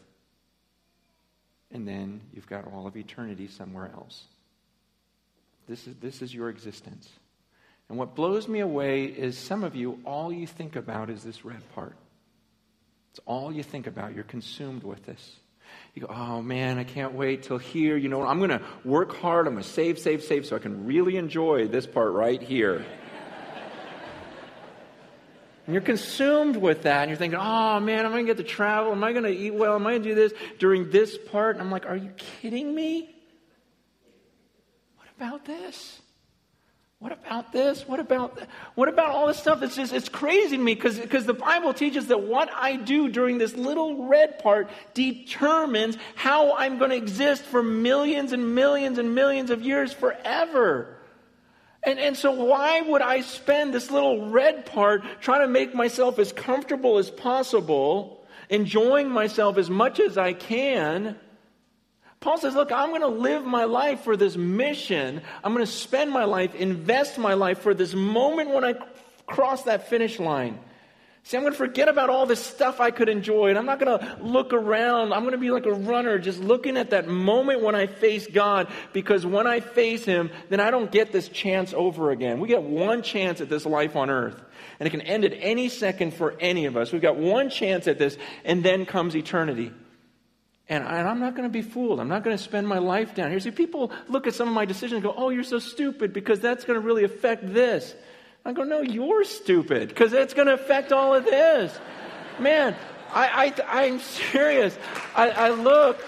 and 1.70 1.86
then 1.86 2.20
you've 2.32 2.48
got 2.48 2.66
all 2.72 2.86
of 2.86 2.96
eternity 2.96 3.46
somewhere 3.46 3.90
else. 3.94 4.24
This 5.68 5.86
is, 5.86 5.94
this 5.96 6.20
is 6.20 6.34
your 6.34 6.48
existence. 6.50 7.08
And 7.88 7.96
what 7.96 8.14
blows 8.14 8.48
me 8.48 8.60
away 8.60 9.04
is 9.04 9.38
some 9.38 9.62
of 9.62 9.76
you, 9.76 10.00
all 10.04 10.32
you 10.32 10.46
think 10.46 10.74
about 10.74 11.10
is 11.10 11.22
this 11.22 11.44
red 11.44 11.62
part. 11.74 11.96
It's 13.10 13.20
all 13.24 13.52
you 13.52 13.62
think 13.62 13.86
about. 13.86 14.14
You're 14.14 14.24
consumed 14.24 14.82
with 14.82 15.04
this. 15.06 15.36
You 15.94 16.02
go, 16.02 16.08
oh 16.12 16.42
man, 16.42 16.78
I 16.78 16.84
can't 16.84 17.12
wait 17.12 17.44
till 17.44 17.58
here. 17.58 17.96
You 17.96 18.08
know, 18.08 18.26
I'm 18.26 18.38
going 18.38 18.50
to 18.50 18.60
work 18.84 19.16
hard. 19.16 19.46
I'm 19.46 19.54
going 19.54 19.62
to 19.62 19.68
save, 19.68 19.98
save, 19.98 20.24
save 20.24 20.44
so 20.44 20.56
I 20.56 20.58
can 20.58 20.86
really 20.86 21.16
enjoy 21.16 21.68
this 21.68 21.86
part 21.86 22.12
right 22.12 22.42
here. 22.42 22.84
And 25.66 25.72
you're 25.72 25.82
consumed 25.82 26.56
with 26.56 26.82
that, 26.82 27.02
and 27.02 27.08
you're 27.08 27.16
thinking, 27.16 27.38
oh 27.40 27.80
man, 27.80 28.00
am 28.00 28.12
I 28.12 28.16
going 28.16 28.26
to 28.26 28.34
get 28.34 28.36
to 28.36 28.44
travel? 28.44 28.92
Am 28.92 29.02
I 29.02 29.12
going 29.12 29.24
to 29.24 29.30
eat 29.30 29.54
well? 29.54 29.76
Am 29.76 29.86
I 29.86 29.92
going 29.92 30.02
to 30.02 30.08
do 30.10 30.14
this 30.14 30.34
during 30.58 30.90
this 30.90 31.16
part? 31.16 31.56
And 31.56 31.64
I'm 31.64 31.70
like, 31.70 31.86
are 31.86 31.96
you 31.96 32.10
kidding 32.10 32.74
me? 32.74 33.14
What 34.96 35.08
about 35.16 35.46
this? 35.46 36.02
What 37.04 37.12
about 37.12 37.52
this? 37.52 37.87
What 37.87 38.00
about 38.00 38.37
that? 38.37 38.49
What 38.76 38.88
about 38.88 39.11
all 39.11 39.26
this 39.26 39.38
stuff? 39.38 39.62
It's 39.62 39.76
just, 39.76 39.92
it's 39.92 40.08
crazy 40.08 40.56
to 40.56 40.62
me 40.62 40.75
because 40.75 40.99
cause 41.11 41.26
the 41.26 41.34
Bible 41.34 41.75
teaches 41.75 42.06
that 42.06 42.23
what 42.23 42.49
I 42.50 42.76
do 42.76 43.11
during 43.11 43.37
this 43.37 43.54
little 43.54 44.06
red 44.06 44.38
part 44.38 44.70
determines 44.94 45.99
how 46.14 46.56
I'm 46.56 46.78
going 46.78 46.92
to 46.92 46.96
exist 46.96 47.42
for 47.42 47.62
millions 47.62 48.32
and 48.32 48.54
millions 48.54 48.96
and 48.96 49.14
millions 49.14 49.50
of 49.50 49.61
years 49.61 49.92
forever. 49.92 50.96
And, 51.82 51.99
and 51.99 52.16
so, 52.16 52.30
why 52.32 52.80
would 52.80 53.02
I 53.02 53.20
spend 53.20 53.75
this 53.75 53.90
little 53.90 54.30
red 54.30 54.64
part 54.64 55.02
trying 55.20 55.42
to 55.42 55.49
make 55.49 55.75
myself 55.75 56.18
as 56.18 56.32
comfortable 56.32 56.96
as 56.96 57.11
possible, 57.11 58.25
enjoying 58.49 59.11
myself 59.11 59.58
as 59.58 59.68
much 59.68 60.00
as 60.00 60.16
I 60.16 60.32
can, 60.32 61.16
Paul 62.24 62.38
says, 62.38 62.54
Look, 62.54 62.72
I'm 62.72 62.88
going 62.88 63.02
to 63.02 63.08
live 63.08 63.44
my 63.44 63.64
life 63.64 64.00
for 64.00 64.16
this 64.16 64.34
mission. 64.34 65.20
I'm 65.44 65.52
going 65.52 65.64
to 65.64 65.70
spend 65.70 66.10
my 66.10 66.24
life, 66.24 66.54
invest 66.54 67.18
my 67.18 67.34
life 67.34 67.58
for 67.58 67.74
this 67.74 67.92
moment 67.92 68.48
when 68.48 68.64
I 68.64 68.76
cross 69.26 69.64
that 69.64 69.90
finish 69.90 70.18
line. 70.18 70.58
See, 71.24 71.36
I'm 71.36 71.42
going 71.42 71.52
to 71.52 71.58
forget 71.58 71.86
about 71.86 72.08
all 72.08 72.24
this 72.24 72.42
stuff 72.42 72.80
I 72.80 72.92
could 72.92 73.10
enjoy, 73.10 73.50
and 73.50 73.58
I'm 73.58 73.66
not 73.66 73.78
going 73.78 73.98
to 73.98 74.18
look 74.22 74.54
around. 74.54 75.12
I'm 75.12 75.20
going 75.20 75.32
to 75.32 75.38
be 75.38 75.50
like 75.50 75.66
a 75.66 75.74
runner, 75.74 76.18
just 76.18 76.40
looking 76.40 76.78
at 76.78 76.90
that 76.90 77.08
moment 77.08 77.60
when 77.60 77.74
I 77.74 77.88
face 77.88 78.26
God, 78.26 78.68
because 78.94 79.26
when 79.26 79.46
I 79.46 79.60
face 79.60 80.06
Him, 80.06 80.30
then 80.48 80.60
I 80.60 80.70
don't 80.70 80.90
get 80.90 81.12
this 81.12 81.28
chance 81.28 81.74
over 81.74 82.10
again. 82.10 82.40
We 82.40 82.48
get 82.48 82.62
one 82.62 83.02
chance 83.02 83.42
at 83.42 83.50
this 83.50 83.66
life 83.66 83.96
on 83.96 84.08
earth, 84.08 84.40
and 84.80 84.86
it 84.86 84.90
can 84.90 85.02
end 85.02 85.26
at 85.26 85.34
any 85.34 85.68
second 85.68 86.14
for 86.14 86.34
any 86.40 86.64
of 86.64 86.78
us. 86.78 86.90
We've 86.90 87.02
got 87.02 87.16
one 87.16 87.50
chance 87.50 87.86
at 87.86 87.98
this, 87.98 88.16
and 88.46 88.64
then 88.64 88.86
comes 88.86 89.14
eternity. 89.14 89.72
And, 90.68 90.83
I, 90.83 91.00
am 91.11 91.21
not 91.21 91.35
going 91.35 91.49
to 91.49 91.52
be 91.52 91.62
fooled. 91.62 92.00
I'm 92.00 92.09
not 92.09 92.25
going 92.25 92.37
to 92.37 92.42
spend 92.42 92.66
my 92.66 92.78
life 92.78 93.14
down 93.14 93.30
here. 93.30 93.38
See, 93.38 93.50
people 93.50 93.92
look 94.09 94.26
at 94.26 94.35
some 94.35 94.49
of 94.49 94.54
my 94.54 94.64
decisions 94.64 94.94
and 94.94 95.02
go, 95.02 95.14
oh, 95.14 95.28
you're 95.28 95.44
so 95.44 95.59
stupid 95.59 96.12
because 96.14 96.40
that's 96.40 96.64
going 96.64 96.80
to 96.80 96.85
really 96.85 97.04
affect 97.04 97.52
this. 97.52 97.94
I 98.47 98.52
go, 98.52 98.62
no, 98.62 98.80
you're 98.80 99.25
stupid 99.25 99.88
because 99.88 100.12
it's 100.12 100.35
going 100.35 100.49
to 100.49 100.54
affect 100.54 100.92
all 100.92 101.14
of 101.14 101.25
this. 101.25 101.78
Man, 102.38 102.76
I, 103.11 103.54
I, 103.66 103.85
am 103.85 104.00
serious. 104.00 104.76
I, 105.14 105.30
I 105.30 105.50
look. 105.50 106.02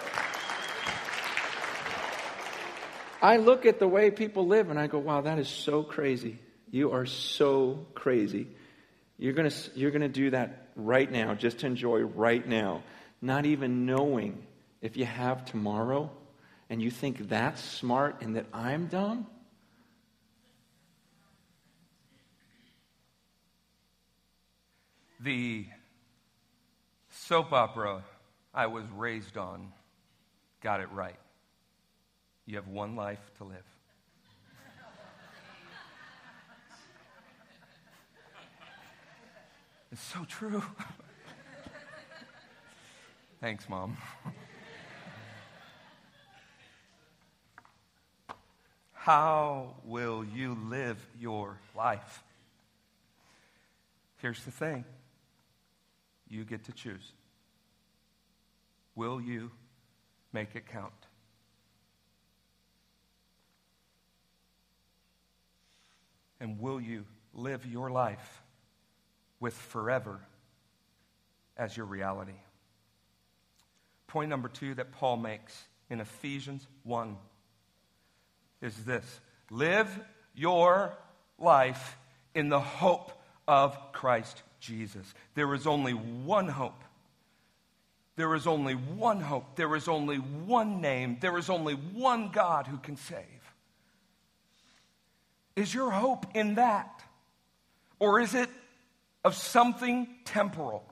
I 3.23 3.39
look 3.39 3.65
at 3.65 3.79
the 3.79 3.89
way 3.89 4.11
people 4.11 4.47
live 4.47 4.71
and 4.71 4.79
I 4.79 4.87
go, 4.87 4.99
wow, 4.99 5.23
that 5.23 5.39
is 5.39 5.49
so 5.49 5.83
crazy. 5.83 6.39
You 6.71 6.93
are 6.93 7.07
so 7.07 7.87
crazy. 7.95 8.49
You're 9.19 9.33
going 9.33 9.51
you're 9.75 9.91
going 9.91 10.03
to 10.03 10.09
do 10.09 10.31
that 10.31 10.69
right 10.77 11.11
now, 11.11 11.35
just 11.35 11.61
to 11.61 11.67
enjoy 11.67 12.01
right 12.01 12.47
now, 12.47 12.83
not 13.23 13.47
even 13.47 13.87
knowing 13.87 14.46
if 14.83 14.97
you 14.97 15.05
have 15.05 15.45
tomorrow 15.45 16.11
and 16.69 16.83
you 16.83 16.91
think 16.91 17.29
that's 17.29 17.63
smart 17.63 18.23
and 18.23 18.37
that 18.37 18.47
I'm 18.53 18.87
dumb. 18.87 19.27
the 25.21 25.67
soap 27.11 27.53
opera 27.53 28.05
I 28.55 28.67
was 28.67 28.85
raised 28.95 29.37
on 29.37 29.73
got 30.61 30.81
it 30.81 30.91
right. 30.93 31.19
You 32.47 32.57
have 32.57 32.69
one 32.69 32.97
life 32.97 33.21
to 33.39 33.45
live. 33.45 33.57
It's 39.93 40.03
so 40.03 40.25
true. 40.29 40.63
Thanks, 43.41 43.69
Mom. 43.69 43.97
How 49.07 49.77
will 49.85 50.25
you 50.25 50.59
live 50.69 50.99
your 51.17 51.61
life? 51.77 52.25
Here's 54.17 54.45
the 54.45 54.51
thing 54.51 54.85
you 56.29 56.43
get 56.43 56.65
to 56.65 56.73
choose. 56.73 57.13
Will 58.97 59.21
you 59.21 59.53
make 60.33 60.57
it 60.57 60.67
count? 60.67 60.91
And 66.41 66.59
will 66.59 66.81
you 66.81 67.05
live 67.33 67.65
your 67.65 67.93
life 67.93 68.43
with 69.39 69.55
forever 69.55 70.19
as 71.57 71.77
your 71.77 71.87
reality? 71.87 72.41
Point 74.09 74.31
number 74.31 74.49
two 74.49 74.75
that 74.75 74.91
Paul 74.91 75.17
makes 75.17 75.63
in 75.91 76.01
Ephesians 76.01 76.67
1 76.83 77.17
is 78.61 78.77
this 78.85 79.21
live 79.51 79.89
your 80.35 80.93
life 81.39 81.97
in 82.35 82.49
the 82.49 82.61
hope 82.61 83.13
of 83.49 83.77
Christ 83.93 84.43
Jesus. 84.61 85.15
There 85.35 85.53
is 85.55 85.67
only 85.67 85.93
one 85.93 86.49
hope. 86.49 86.83
There 88.17 88.35
is 88.35 88.47
only 88.47 88.75
one 88.75 89.21
hope. 89.21 89.57
There 89.57 89.77
is 89.77 89.89
only 89.89 90.17
one 90.17 90.81
name. 90.81 91.19
There 91.21 91.37
is 91.37 91.51
only 91.51 91.75
one 91.75 92.31
God 92.31 92.67
who 92.67 92.79
can 92.79 92.97
save. 92.97 93.25
Is 95.55 95.73
your 95.73 95.91
hope 95.91 96.27
in 96.35 96.57
that? 96.57 97.03
Or 97.99 98.21
is 98.21 98.35
it 98.35 98.49
of 99.25 99.35
something 99.35 100.09
temporal? 100.25 100.85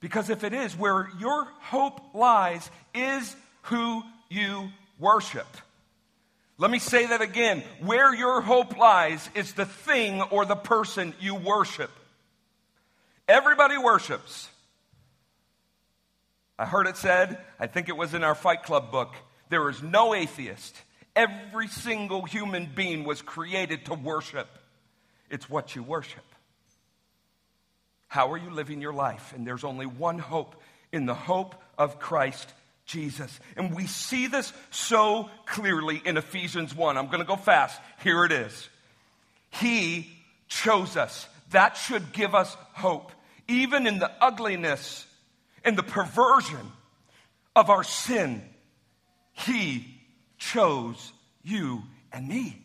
Because 0.00 0.30
if 0.30 0.44
it 0.44 0.52
is, 0.52 0.76
where 0.76 1.10
your 1.18 1.44
hope 1.60 2.14
lies 2.14 2.70
is 2.94 3.34
who 3.62 4.02
you 4.28 4.68
worship. 4.98 5.46
Let 6.58 6.70
me 6.70 6.78
say 6.78 7.06
that 7.06 7.20
again. 7.20 7.62
Where 7.80 8.12
your 8.14 8.40
hope 8.40 8.76
lies 8.76 9.28
is 9.34 9.52
the 9.52 9.64
thing 9.64 10.20
or 10.22 10.44
the 10.44 10.56
person 10.56 11.14
you 11.20 11.36
worship. 11.36 11.90
Everybody 13.28 13.78
worships. 13.78 14.48
I 16.58 16.66
heard 16.66 16.88
it 16.88 16.96
said, 16.96 17.38
I 17.60 17.68
think 17.68 17.88
it 17.88 17.96
was 17.96 18.14
in 18.14 18.24
our 18.24 18.34
Fight 18.34 18.64
Club 18.64 18.90
book, 18.90 19.14
there 19.48 19.68
is 19.70 19.82
no 19.82 20.14
atheist. 20.14 20.76
Every 21.14 21.68
single 21.68 22.24
human 22.24 22.66
being 22.74 23.04
was 23.04 23.22
created 23.22 23.86
to 23.86 23.94
worship. 23.94 24.48
It's 25.30 25.48
what 25.48 25.76
you 25.76 25.82
worship. 25.82 26.24
How 28.08 28.32
are 28.32 28.36
you 28.36 28.50
living 28.50 28.80
your 28.80 28.92
life? 28.92 29.32
And 29.36 29.46
there's 29.46 29.64
only 29.64 29.86
one 29.86 30.18
hope 30.18 30.60
in 30.92 31.06
the 31.06 31.14
hope 31.14 31.54
of 31.76 32.00
Christ 32.00 32.52
Jesus. 32.88 33.38
And 33.56 33.76
we 33.76 33.86
see 33.86 34.26
this 34.26 34.52
so 34.70 35.30
clearly 35.46 36.02
in 36.04 36.16
Ephesians 36.16 36.74
1. 36.74 36.96
I'm 36.96 37.06
going 37.06 37.20
to 37.20 37.24
go 37.24 37.36
fast. 37.36 37.80
Here 38.02 38.24
it 38.24 38.32
is. 38.32 38.68
He 39.50 40.10
chose 40.48 40.96
us. 40.96 41.28
That 41.50 41.76
should 41.76 42.12
give 42.12 42.34
us 42.34 42.56
hope. 42.72 43.12
Even 43.46 43.86
in 43.86 43.98
the 43.98 44.10
ugliness 44.20 45.06
and 45.64 45.76
the 45.76 45.82
perversion 45.82 46.72
of 47.54 47.70
our 47.70 47.84
sin, 47.84 48.42
He 49.32 49.86
chose 50.38 51.12
you 51.42 51.82
and 52.10 52.26
me. 52.26 52.60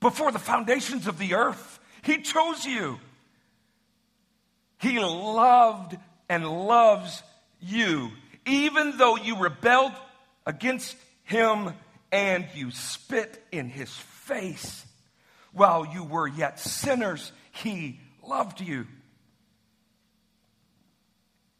Before 0.00 0.32
the 0.32 0.38
foundations 0.38 1.06
of 1.06 1.18
the 1.18 1.34
earth, 1.34 1.78
He 2.02 2.22
chose 2.22 2.64
you. 2.64 2.98
He 4.78 4.98
loved 4.98 5.96
and 6.30 6.46
loves 6.48 7.22
you 7.60 8.10
even 8.46 8.96
though 8.98 9.16
you 9.16 9.36
rebelled 9.38 9.92
against 10.46 10.96
him 11.24 11.72
and 12.12 12.46
you 12.54 12.70
spit 12.70 13.42
in 13.52 13.68
his 13.68 13.90
face 13.90 14.84
while 15.52 15.86
you 15.86 16.04
were 16.04 16.26
yet 16.26 16.58
sinners, 16.58 17.32
he 17.52 18.00
loved 18.22 18.60
you. 18.60 18.86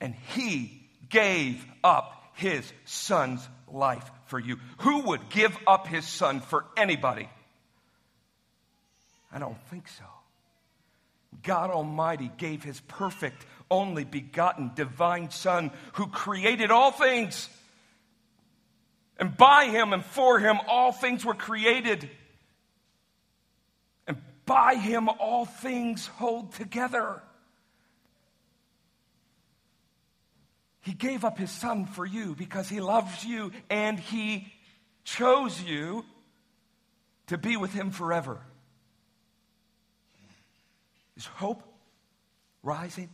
And 0.01 0.15
he 0.35 0.89
gave 1.09 1.65
up 1.85 2.15
his 2.35 2.73
son's 2.85 3.47
life 3.69 4.09
for 4.27 4.39
you. 4.39 4.57
Who 4.79 5.01
would 5.09 5.29
give 5.29 5.57
up 5.67 5.87
his 5.87 6.07
son 6.07 6.41
for 6.41 6.65
anybody? 6.77 7.29
I 9.33 9.39
don't 9.39 9.61
think 9.69 9.89
so. 9.89 10.05
God 11.43 11.71
Almighty 11.71 12.31
gave 12.39 12.65
his 12.65 12.81
perfect, 12.81 13.45
only 13.71 14.05
begotten 14.05 14.73
divine 14.75 15.31
Son 15.31 15.71
who 15.95 16.07
created 16.07 16.71
all 16.71 16.91
things. 16.91 17.49
And 19.19 19.37
by 19.37 19.67
him 19.67 19.93
and 19.93 20.05
for 20.05 20.39
him, 20.39 20.59
all 20.67 20.93
things 20.93 21.25
were 21.25 21.35
created. 21.35 22.09
And 24.07 24.17
by 24.47 24.77
him, 24.77 25.09
all 25.09 25.45
things 25.45 26.07
hold 26.07 26.55
together. 26.55 27.21
He 30.81 30.93
gave 30.93 31.25
up 31.25 31.37
his 31.39 31.51
son 31.51 31.85
for 31.85 32.07
you 32.07 32.35
because 32.35 32.69
he 32.69 32.81
loves 32.81 33.25
you 33.25 33.53
and 33.69 34.01
he 34.01 34.51
chose 35.05 35.61
you 35.63 36.05
to 37.27 37.37
be 37.37 37.57
with 37.57 37.73
him 37.73 37.91
forever. 37.91 38.41
Is 41.17 41.27
hope 41.27 41.63
rising 42.63 43.11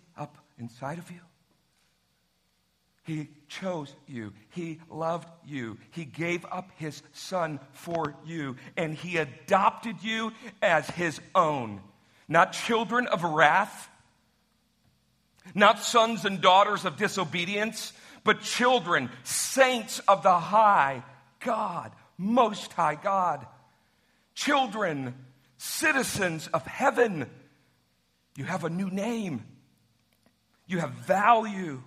inside 0.58 0.98
of 0.98 1.10
you? 1.10 1.20
He 3.04 3.28
chose 3.48 3.94
you. 4.08 4.32
He 4.50 4.80
loved 4.90 5.28
you. 5.46 5.78
He 5.92 6.04
gave 6.04 6.44
up 6.50 6.70
his 6.76 7.02
son 7.12 7.60
for 7.72 8.16
you. 8.24 8.56
And 8.76 8.94
he 8.94 9.16
adopted 9.16 10.02
you 10.02 10.32
as 10.60 10.88
his 10.90 11.20
own. 11.34 11.80
Not 12.28 12.52
children 12.52 13.06
of 13.06 13.22
wrath, 13.22 13.88
not 15.54 15.78
sons 15.78 16.24
and 16.24 16.40
daughters 16.40 16.84
of 16.84 16.96
disobedience, 16.96 17.92
but 18.24 18.40
children, 18.40 19.10
saints 19.22 20.00
of 20.00 20.24
the 20.24 20.36
high 20.36 21.04
God, 21.38 21.92
most 22.18 22.72
high 22.72 22.96
God. 22.96 23.46
Children, 24.34 25.14
citizens 25.58 26.48
of 26.48 26.66
heaven 26.66 27.30
you 28.36 28.44
have 28.44 28.64
a 28.64 28.70
new 28.70 28.90
name. 28.90 29.44
You 30.66 30.80
have 30.80 30.90
value. 30.90 31.82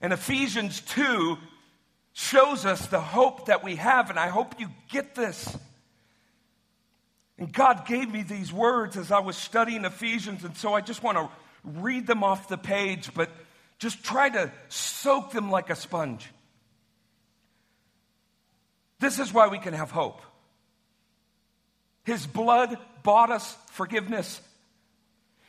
And 0.00 0.12
Ephesians 0.12 0.80
2 0.80 1.38
shows 2.12 2.66
us 2.66 2.86
the 2.86 3.00
hope 3.00 3.46
that 3.46 3.64
we 3.64 3.76
have, 3.76 4.10
and 4.10 4.18
I 4.18 4.28
hope 4.28 4.58
you 4.58 4.68
get 4.90 5.14
this. 5.14 5.56
And 7.38 7.52
God 7.52 7.86
gave 7.86 8.10
me 8.10 8.22
these 8.22 8.52
words 8.52 8.96
as 8.96 9.10
I 9.10 9.20
was 9.20 9.36
studying 9.36 9.84
Ephesians, 9.84 10.44
and 10.44 10.56
so 10.56 10.74
I 10.74 10.80
just 10.80 11.02
want 11.02 11.18
to 11.18 11.28
read 11.64 12.06
them 12.06 12.22
off 12.22 12.48
the 12.48 12.58
page, 12.58 13.14
but 13.14 13.30
just 13.78 14.04
try 14.04 14.28
to 14.28 14.50
soak 14.68 15.32
them 15.32 15.50
like 15.50 15.70
a 15.70 15.76
sponge. 15.76 16.28
This 19.00 19.18
is 19.18 19.32
why 19.32 19.48
we 19.48 19.58
can 19.58 19.74
have 19.74 19.90
hope. 19.90 20.20
His 22.04 22.26
blood 22.26 22.76
bought 23.02 23.30
us 23.30 23.56
forgiveness. 23.70 24.40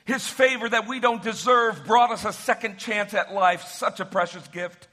His 0.05 0.27
favor 0.27 0.67
that 0.67 0.87
we 0.87 0.99
don't 0.99 1.23
deserve 1.23 1.85
brought 1.85 2.11
us 2.11 2.25
a 2.25 2.33
second 2.33 2.77
chance 2.77 3.13
at 3.13 3.33
life, 3.33 3.63
such 3.63 3.99
a 3.99 4.05
precious 4.05 4.47
gift. 4.49 4.87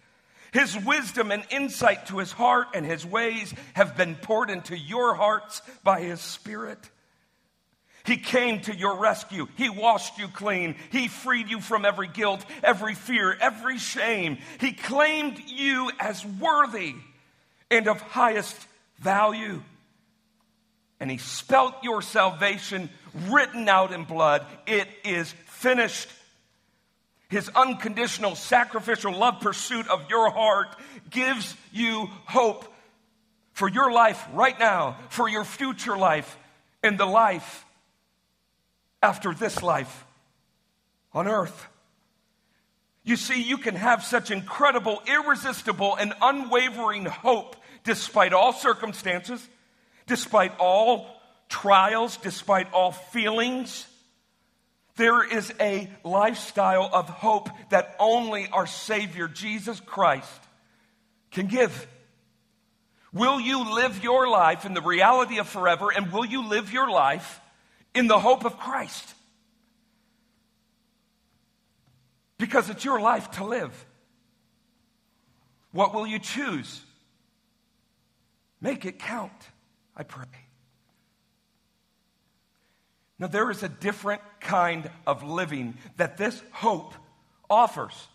His 0.52 0.76
wisdom 0.84 1.30
and 1.30 1.44
insight 1.50 2.06
to 2.06 2.18
his 2.18 2.32
heart 2.32 2.68
and 2.74 2.84
his 2.84 3.06
ways 3.06 3.54
have 3.74 3.96
been 3.96 4.16
poured 4.16 4.50
into 4.50 4.76
your 4.76 5.14
hearts 5.14 5.62
by 5.84 6.00
his 6.00 6.20
spirit. 6.20 6.78
He 8.04 8.16
came 8.16 8.60
to 8.62 8.74
your 8.74 8.96
rescue. 8.96 9.46
He 9.56 9.68
washed 9.68 10.18
you 10.18 10.28
clean. 10.28 10.74
He 10.90 11.08
freed 11.08 11.50
you 11.50 11.60
from 11.60 11.84
every 11.84 12.08
guilt, 12.08 12.44
every 12.62 12.94
fear, 12.94 13.36
every 13.40 13.78
shame. 13.78 14.38
He 14.58 14.72
claimed 14.72 15.38
you 15.46 15.90
as 16.00 16.24
worthy 16.24 16.94
and 17.70 17.86
of 17.86 18.00
highest 18.00 18.56
value. 18.98 19.62
And 21.00 21.10
he 21.10 21.16
spelt 21.16 21.82
your 21.82 22.02
salvation 22.02 22.90
written 23.28 23.68
out 23.68 23.92
in 23.92 24.04
blood. 24.04 24.46
It 24.66 24.86
is 25.04 25.32
finished. 25.46 26.08
His 27.28 27.48
unconditional 27.48 28.34
sacrificial 28.34 29.16
love 29.16 29.40
pursuit 29.40 29.88
of 29.88 30.10
your 30.10 30.30
heart 30.30 30.68
gives 31.08 31.56
you 31.72 32.08
hope 32.26 32.66
for 33.52 33.68
your 33.68 33.90
life 33.90 34.26
right 34.34 34.58
now, 34.58 34.96
for 35.08 35.28
your 35.28 35.44
future 35.44 35.96
life, 35.96 36.36
and 36.82 36.98
the 36.98 37.06
life 37.06 37.64
after 39.02 39.32
this 39.32 39.62
life 39.62 40.04
on 41.12 41.26
earth. 41.26 41.66
You 43.02 43.16
see, 43.16 43.42
you 43.42 43.58
can 43.58 43.74
have 43.74 44.04
such 44.04 44.30
incredible, 44.30 45.02
irresistible, 45.06 45.96
and 45.96 46.12
unwavering 46.20 47.06
hope 47.06 47.56
despite 47.82 48.32
all 48.32 48.52
circumstances, 48.52 49.46
despite 50.10 50.52
all 50.58 51.06
trials, 51.48 52.16
despite 52.16 52.70
all 52.72 52.90
feelings. 52.90 53.86
There 54.96 55.22
is 55.22 55.54
a 55.60 55.88
lifestyle 56.02 56.90
of 56.92 57.08
hope 57.08 57.48
that 57.70 57.94
only 58.00 58.48
our 58.52 58.66
Savior, 58.66 59.28
Jesus 59.28 59.78
Christ, 59.78 60.28
can 61.30 61.46
give. 61.46 61.86
Will 63.12 63.40
you 63.40 63.72
live 63.72 64.02
your 64.02 64.28
life 64.28 64.64
in 64.64 64.74
the 64.74 64.82
reality 64.82 65.38
of 65.38 65.48
forever, 65.48 65.90
and 65.96 66.12
will 66.12 66.26
you 66.26 66.46
live 66.48 66.72
your 66.72 66.90
life 66.90 67.40
in 67.94 68.08
the 68.08 68.18
hope 68.18 68.44
of 68.44 68.58
Christ? 68.58 69.14
Because 72.36 72.68
it's 72.68 72.84
your 72.84 73.00
life 73.00 73.30
to 73.32 73.44
live. 73.44 73.86
What 75.70 75.94
will 75.94 76.06
you 76.06 76.18
choose? 76.18 76.82
Make 78.60 78.84
it 78.84 78.98
count, 78.98 79.32
I 80.00 80.02
pray. 80.02 80.24
Now, 83.18 83.26
there 83.26 83.50
is 83.50 83.62
a 83.62 83.68
different 83.68 84.22
kind 84.40 84.90
of 85.06 85.22
living 85.22 85.74
that 85.98 86.16
this 86.16 86.42
hope 86.52 86.94
offers. 87.50 88.08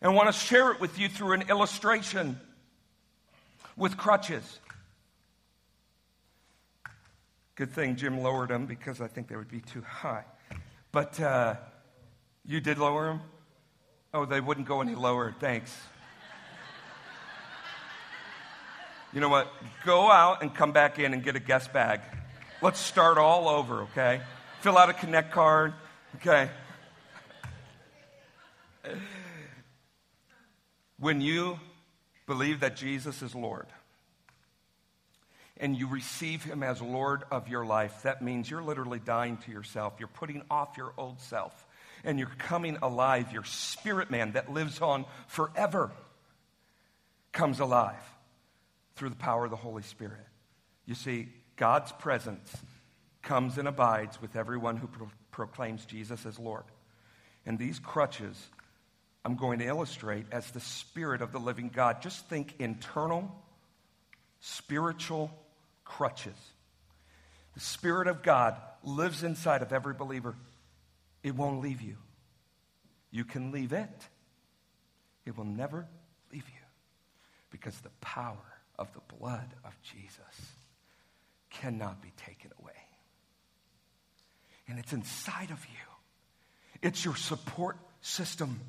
And 0.00 0.12
I 0.12 0.14
want 0.14 0.28
to 0.28 0.32
share 0.32 0.70
it 0.70 0.80
with 0.80 0.96
you 0.96 1.08
through 1.08 1.32
an 1.32 1.50
illustration 1.50 2.38
with 3.76 3.96
crutches. 3.96 4.60
Good 7.56 7.72
thing 7.72 7.96
Jim 7.96 8.20
lowered 8.20 8.50
them 8.50 8.66
because 8.66 9.00
I 9.00 9.08
think 9.08 9.26
they 9.26 9.34
would 9.34 9.50
be 9.50 9.62
too 9.62 9.82
high. 9.82 10.22
But 10.92 11.18
uh, 11.18 11.56
you 12.44 12.60
did 12.60 12.78
lower 12.78 13.06
them? 13.06 13.20
Oh, 14.12 14.26
they 14.26 14.40
wouldn't 14.40 14.68
go 14.68 14.80
any 14.80 14.94
lower. 14.94 15.34
Thanks. 15.40 15.76
You 19.14 19.20
know 19.20 19.28
what? 19.28 19.46
Go 19.86 20.10
out 20.10 20.42
and 20.42 20.52
come 20.52 20.72
back 20.72 20.98
in 20.98 21.14
and 21.14 21.22
get 21.22 21.36
a 21.36 21.40
guest 21.40 21.72
bag. 21.72 22.00
Let's 22.60 22.80
start 22.80 23.16
all 23.16 23.48
over, 23.48 23.82
okay? 23.82 24.20
Fill 24.60 24.76
out 24.76 24.90
a 24.90 24.92
Connect 24.92 25.30
card, 25.30 25.72
okay? 26.16 26.50
When 30.98 31.20
you 31.20 31.60
believe 32.26 32.60
that 32.60 32.74
Jesus 32.74 33.22
is 33.22 33.36
Lord 33.36 33.66
and 35.58 35.78
you 35.78 35.86
receive 35.86 36.42
Him 36.42 36.64
as 36.64 36.82
Lord 36.82 37.22
of 37.30 37.46
your 37.46 37.64
life, 37.64 38.02
that 38.02 38.20
means 38.20 38.50
you're 38.50 38.64
literally 38.64 38.98
dying 38.98 39.36
to 39.46 39.52
yourself. 39.52 39.94
You're 40.00 40.08
putting 40.08 40.42
off 40.50 40.76
your 40.76 40.92
old 40.96 41.20
self 41.20 41.66
and 42.02 42.18
you're 42.18 42.32
coming 42.38 42.78
alive. 42.82 43.32
Your 43.32 43.44
spirit 43.44 44.10
man 44.10 44.32
that 44.32 44.52
lives 44.52 44.80
on 44.80 45.04
forever 45.28 45.92
comes 47.30 47.60
alive 47.60 48.13
through 48.96 49.10
the 49.10 49.16
power 49.16 49.44
of 49.44 49.50
the 49.50 49.56
Holy 49.56 49.82
Spirit. 49.82 50.26
You 50.86 50.94
see, 50.94 51.28
God's 51.56 51.92
presence 51.92 52.54
comes 53.22 53.58
and 53.58 53.66
abides 53.66 54.20
with 54.20 54.36
everyone 54.36 54.76
who 54.76 54.86
pro- 54.86 55.10
proclaims 55.30 55.84
Jesus 55.86 56.26
as 56.26 56.38
Lord. 56.38 56.64
And 57.46 57.58
these 57.58 57.78
crutches 57.78 58.48
I'm 59.24 59.36
going 59.36 59.60
to 59.60 59.64
illustrate 59.64 60.26
as 60.32 60.50
the 60.50 60.60
Spirit 60.60 61.22
of 61.22 61.32
the 61.32 61.38
living 61.38 61.70
God. 61.74 62.02
Just 62.02 62.28
think 62.28 62.54
internal, 62.58 63.34
spiritual 64.40 65.30
crutches. 65.84 66.36
The 67.54 67.60
Spirit 67.60 68.06
of 68.06 68.22
God 68.22 68.56
lives 68.82 69.22
inside 69.22 69.62
of 69.62 69.72
every 69.72 69.94
believer. 69.94 70.34
It 71.22 71.34
won't 71.34 71.62
leave 71.62 71.80
you. 71.80 71.96
You 73.10 73.24
can 73.24 73.52
leave 73.52 73.72
it, 73.72 74.08
it 75.24 75.38
will 75.38 75.44
never 75.44 75.86
leave 76.32 76.44
you 76.46 76.60
because 77.50 77.78
the 77.78 77.90
power 78.00 78.53
of 78.78 78.92
the 78.92 79.16
blood 79.16 79.48
of 79.64 79.72
Jesus 79.82 80.52
cannot 81.50 82.02
be 82.02 82.12
taken 82.16 82.50
away. 82.60 82.72
And 84.68 84.78
it's 84.78 84.92
inside 84.92 85.50
of 85.50 85.64
you, 85.66 86.80
it's 86.82 87.04
your 87.04 87.16
support 87.16 87.76
system, 88.00 88.60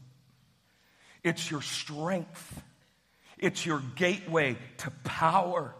it's 1.23 1.49
your 1.49 1.61
strength, 1.61 2.61
it's 3.37 3.65
your 3.65 3.81
gateway 3.95 4.57
to 4.77 4.91
power, 5.03 5.73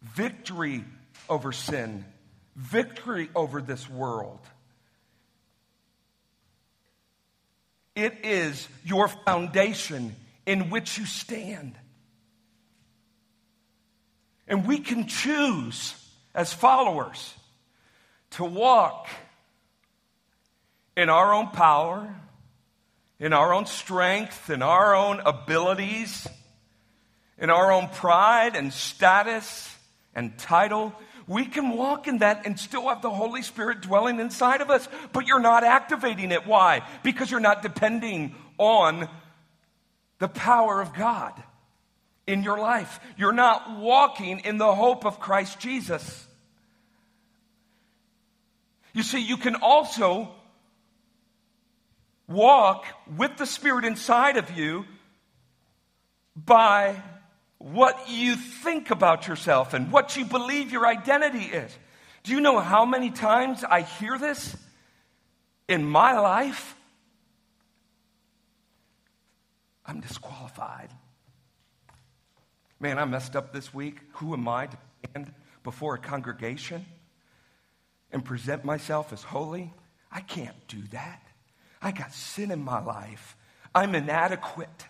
victory 0.00 0.84
over 1.28 1.52
sin, 1.52 2.04
victory 2.54 3.28
over 3.34 3.60
this 3.60 3.88
world. 3.88 4.40
It 7.94 8.24
is 8.24 8.68
your 8.84 9.08
foundation 9.08 10.14
in 10.44 10.70
which 10.70 10.98
you 10.98 11.06
stand. 11.06 11.74
And 14.48 14.66
we 14.66 14.78
can 14.78 15.06
choose 15.06 15.94
as 16.34 16.52
followers 16.52 17.34
to 18.30 18.44
walk 18.44 19.08
in 20.96 21.08
our 21.08 21.32
own 21.32 21.48
power, 21.48 22.14
in 23.18 23.32
our 23.32 23.52
own 23.52 23.66
strength, 23.66 24.50
in 24.50 24.62
our 24.62 24.94
own 24.94 25.20
abilities, 25.20 26.26
in 27.38 27.50
our 27.50 27.72
own 27.72 27.88
pride 27.88 28.56
and 28.56 28.72
status 28.72 29.74
and 30.14 30.36
title. 30.38 30.94
We 31.26 31.44
can 31.44 31.70
walk 31.70 32.06
in 32.06 32.18
that 32.18 32.46
and 32.46 32.58
still 32.58 32.88
have 32.88 33.02
the 33.02 33.10
Holy 33.10 33.42
Spirit 33.42 33.80
dwelling 33.80 34.20
inside 34.20 34.60
of 34.60 34.70
us, 34.70 34.88
but 35.12 35.26
you're 35.26 35.40
not 35.40 35.64
activating 35.64 36.30
it. 36.30 36.46
Why? 36.46 36.82
Because 37.02 37.30
you're 37.30 37.40
not 37.40 37.62
depending 37.62 38.34
on 38.58 39.08
the 40.18 40.28
power 40.28 40.80
of 40.80 40.94
God 40.94 41.32
in 42.26 42.42
your 42.42 42.58
life. 42.58 43.00
You're 43.16 43.32
not 43.32 43.78
walking 43.78 44.40
in 44.40 44.58
the 44.58 44.74
hope 44.74 45.04
of 45.04 45.20
Christ 45.20 45.58
Jesus. 45.60 46.26
You 48.92 49.02
see, 49.02 49.20
you 49.20 49.36
can 49.36 49.56
also 49.56 50.28
walk 52.28 52.86
with 53.16 53.36
the 53.36 53.46
Spirit 53.46 53.84
inside 53.84 54.36
of 54.36 54.50
you 54.56 54.84
by 56.34 57.00
what 57.58 58.08
you 58.08 58.36
think 58.36 58.90
about 58.90 59.28
yourself 59.28 59.74
and 59.74 59.90
what 59.90 60.16
you 60.16 60.24
believe 60.24 60.72
your 60.72 60.86
identity 60.86 61.44
is. 61.44 61.76
Do 62.24 62.32
you 62.32 62.40
know 62.40 62.58
how 62.58 62.84
many 62.84 63.10
times 63.10 63.64
I 63.64 63.82
hear 63.82 64.18
this 64.18 64.56
in 65.68 65.84
my 65.84 66.18
life? 66.18 66.74
I'm 69.86 70.00
disqualified. 70.00 70.90
Man, 72.78 72.98
I 72.98 73.04
messed 73.04 73.36
up 73.36 73.52
this 73.52 73.72
week. 73.72 74.00
Who 74.14 74.32
am 74.34 74.46
I 74.48 74.66
to 74.66 74.78
stand 75.10 75.32
before 75.64 75.94
a 75.94 75.98
congregation 75.98 76.84
and 78.12 78.24
present 78.24 78.64
myself 78.64 79.12
as 79.12 79.22
holy? 79.22 79.72
I 80.12 80.20
can't 80.20 80.56
do 80.68 80.82
that. 80.92 81.22
I 81.80 81.92
got 81.92 82.12
sin 82.12 82.50
in 82.50 82.62
my 82.62 82.82
life. 82.82 83.36
I'm 83.74 83.94
inadequate. 83.94 84.86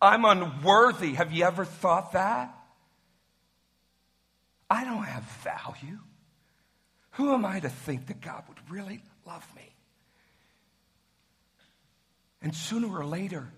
I'm 0.00 0.24
unworthy. 0.24 1.14
Have 1.14 1.32
you 1.32 1.44
ever 1.44 1.64
thought 1.64 2.12
that? 2.12 2.56
I 4.68 4.84
don't 4.84 5.04
have 5.04 5.22
value. 5.44 5.98
Who 7.12 7.34
am 7.34 7.44
I 7.44 7.60
to 7.60 7.68
think 7.68 8.06
that 8.06 8.20
God 8.20 8.44
would 8.48 8.58
really 8.70 9.02
love 9.26 9.46
me? 9.54 9.68
And 12.40 12.54
sooner 12.54 12.88
or 12.88 13.04
later, 13.04 13.52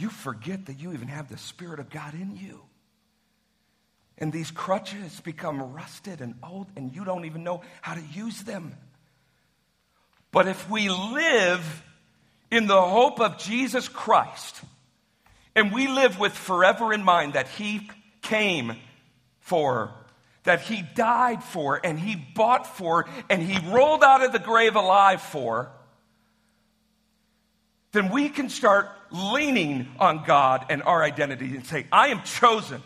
you 0.00 0.08
forget 0.08 0.66
that 0.66 0.80
you 0.80 0.92
even 0.92 1.08
have 1.08 1.28
the 1.28 1.38
Spirit 1.38 1.78
of 1.78 1.90
God 1.90 2.14
in 2.14 2.36
you. 2.36 2.60
And 4.16 4.32
these 4.32 4.50
crutches 4.50 5.20
become 5.20 5.72
rusted 5.72 6.20
and 6.20 6.34
old, 6.42 6.68
and 6.76 6.94
you 6.94 7.04
don't 7.04 7.24
even 7.24 7.44
know 7.44 7.62
how 7.80 7.94
to 7.94 8.02
use 8.14 8.42
them. 8.42 8.74
But 10.30 10.46
if 10.46 10.70
we 10.70 10.88
live 10.88 11.82
in 12.50 12.66
the 12.66 12.80
hope 12.80 13.20
of 13.20 13.38
Jesus 13.38 13.88
Christ, 13.88 14.60
and 15.54 15.72
we 15.72 15.88
live 15.88 16.18
with 16.18 16.32
forever 16.32 16.92
in 16.92 17.02
mind 17.02 17.32
that 17.32 17.48
He 17.48 17.90
came 18.22 18.76
for, 19.40 19.92
that 20.44 20.60
He 20.60 20.82
died 20.82 21.42
for, 21.42 21.80
and 21.82 21.98
He 21.98 22.16
bought 22.16 22.66
for, 22.66 23.06
and 23.28 23.42
He 23.42 23.70
rolled 23.70 24.04
out 24.04 24.22
of 24.22 24.32
the 24.32 24.38
grave 24.38 24.76
alive 24.76 25.20
for, 25.20 25.70
then 27.92 28.10
we 28.10 28.28
can 28.28 28.48
start 28.48 28.88
leaning 29.10 29.88
on 29.98 30.24
God 30.24 30.66
and 30.70 30.82
our 30.82 31.02
identity 31.02 31.56
and 31.56 31.66
say, 31.66 31.86
I 31.90 32.08
am 32.08 32.22
chosen, 32.22 32.82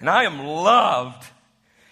and 0.00 0.08
I 0.08 0.24
am 0.24 0.44
loved, 0.44 1.24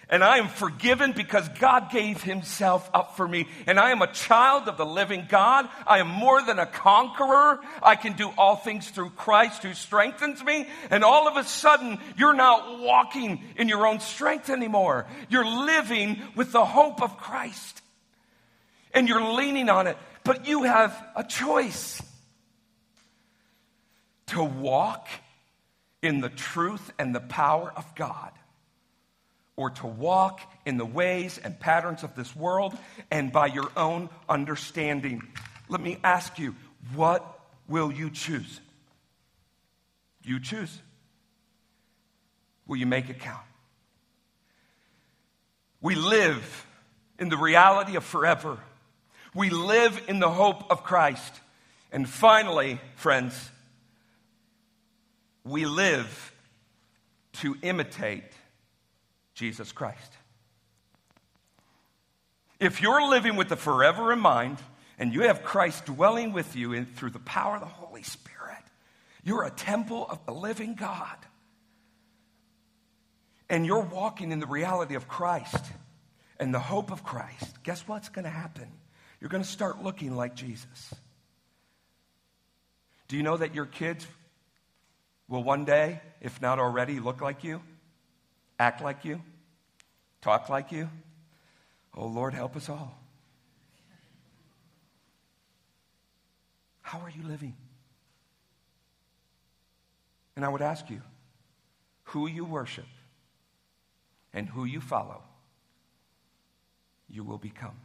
and 0.07 0.23
I 0.23 0.37
am 0.37 0.47
forgiven 0.47 1.13
because 1.13 1.49
God 1.59 1.89
gave 1.89 2.21
himself 2.21 2.89
up 2.93 3.17
for 3.17 3.27
me. 3.27 3.47
And 3.65 3.79
I 3.79 3.89
am 3.89 4.03
a 4.03 4.13
child 4.13 4.67
of 4.67 4.77
the 4.77 4.85
living 4.85 5.25
God. 5.27 5.67
I 5.87 5.97
am 5.97 6.07
more 6.07 6.43
than 6.43 6.59
a 6.59 6.67
conqueror. 6.67 7.59
I 7.81 7.95
can 7.95 8.13
do 8.13 8.31
all 8.37 8.55
things 8.55 8.87
through 8.87 9.09
Christ 9.11 9.63
who 9.63 9.73
strengthens 9.73 10.43
me. 10.43 10.67
And 10.91 11.03
all 11.03 11.27
of 11.27 11.37
a 11.37 11.43
sudden, 11.43 11.97
you're 12.17 12.35
not 12.35 12.79
walking 12.81 13.43
in 13.57 13.67
your 13.67 13.87
own 13.87 13.99
strength 13.99 14.51
anymore. 14.51 15.07
You're 15.27 15.65
living 15.65 16.21
with 16.35 16.51
the 16.51 16.65
hope 16.65 17.01
of 17.01 17.17
Christ. 17.17 17.81
And 18.93 19.09
you're 19.09 19.33
leaning 19.33 19.69
on 19.69 19.87
it. 19.87 19.97
But 20.25 20.47
you 20.47 20.63
have 20.63 20.91
a 21.15 21.23
choice 21.23 22.01
to 24.27 24.43
walk 24.43 25.07
in 26.01 26.19
the 26.19 26.29
truth 26.29 26.91
and 26.99 27.15
the 27.15 27.21
power 27.21 27.71
of 27.73 27.95
God 27.95 28.31
or 29.55 29.69
to 29.69 29.87
walk 29.87 30.41
in 30.65 30.77
the 30.77 30.85
ways 30.85 31.39
and 31.41 31.57
patterns 31.59 32.03
of 32.03 32.15
this 32.15 32.35
world 32.35 32.75
and 33.11 33.31
by 33.31 33.45
your 33.45 33.71
own 33.77 34.09
understanding. 34.27 35.21
Let 35.69 35.79
me 35.79 35.99
ask 36.03 36.39
you, 36.39 36.55
what 36.95 37.39
will 37.67 37.91
you 37.91 38.09
choose? 38.09 38.59
You 40.23 40.39
choose. 40.39 40.81
Will 42.67 42.77
you 42.77 42.87
make 42.87 43.09
it 43.09 43.19
count? 43.19 43.45
We 45.81 45.93
live 45.93 46.65
in 47.19 47.29
the 47.29 47.37
reality 47.37 47.95
of 47.95 48.03
forever. 48.03 48.57
We 49.35 49.49
live 49.49 50.01
in 50.07 50.19
the 50.19 50.29
hope 50.29 50.71
of 50.71 50.83
Christ. 50.83 51.33
And 51.91 52.09
finally, 52.09 52.79
friends, 52.95 53.51
we 55.43 55.65
live 55.65 56.33
to 57.33 57.55
imitate 57.61 58.23
Jesus 59.33 59.71
Christ. 59.73 60.11
If 62.59 62.81
you're 62.81 63.07
living 63.09 63.35
with 63.35 63.49
the 63.49 63.57
forever 63.57 64.13
in 64.13 64.19
mind 64.19 64.57
and 64.97 65.13
you 65.13 65.23
have 65.23 65.43
Christ 65.43 65.85
dwelling 65.85 66.31
with 66.31 66.55
you 66.55 66.71
in, 66.71 66.85
through 66.85 67.09
the 67.09 67.19
power 67.19 67.55
of 67.55 67.61
the 67.61 67.67
Holy 67.67 68.03
Spirit, 68.03 68.63
you're 69.23 69.43
a 69.43 69.51
temple 69.51 70.07
of 70.09 70.25
the 70.25 70.33
living 70.33 70.75
God. 70.75 71.17
And 73.49 73.65
you're 73.65 73.81
walking 73.81 74.31
in 74.31 74.39
the 74.39 74.47
reality 74.47 74.95
of 74.95 75.07
Christ 75.07 75.63
and 76.39 76.53
the 76.53 76.59
hope 76.59 76.89
of 76.91 77.03
Christ. 77.03 77.61
Guess 77.63 77.87
what's 77.87 78.07
going 78.07 78.23
to 78.23 78.31
happen? 78.31 78.71
You're 79.25 79.31
going 79.31 79.41
to 79.41 79.49
start 79.49 79.81
looking 79.81 80.15
like 80.15 80.35
Jesus. 80.35 80.93
Do 83.07 83.17
you 83.17 83.23
know 83.23 83.37
that 83.37 83.55
your 83.55 83.65
kids 83.65 84.05
will 85.27 85.41
one 85.41 85.65
day, 85.65 85.99
if 86.21 86.39
not 86.43 86.59
already, 86.59 86.99
look 86.99 87.21
like 87.21 87.43
you? 87.43 87.59
act 88.59 88.83
like 88.83 89.03
you, 89.03 89.19
talk 90.21 90.47
like 90.47 90.71
you. 90.71 90.91
Oh, 91.95 92.05
Lord, 92.05 92.35
help 92.35 92.55
us 92.55 92.69
all. 92.69 93.01
How 96.83 96.99
are 96.99 97.09
you 97.09 97.23
living? 97.27 97.55
And 100.35 100.45
I 100.45 100.49
would 100.49 100.61
ask 100.61 100.87
you 100.87 101.01
who 102.03 102.27
you 102.27 102.45
worship 102.45 102.85
and 104.35 104.47
who 104.47 104.65
you 104.65 104.81
follow, 104.81 105.23
you 107.09 107.23
will 107.23 107.39
become. 107.39 107.79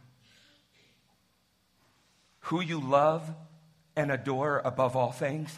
Who 2.41 2.61
you 2.61 2.79
love 2.79 3.29
and 3.95 4.11
adore 4.11 4.61
above 4.63 4.95
all 4.95 5.11
things, 5.11 5.57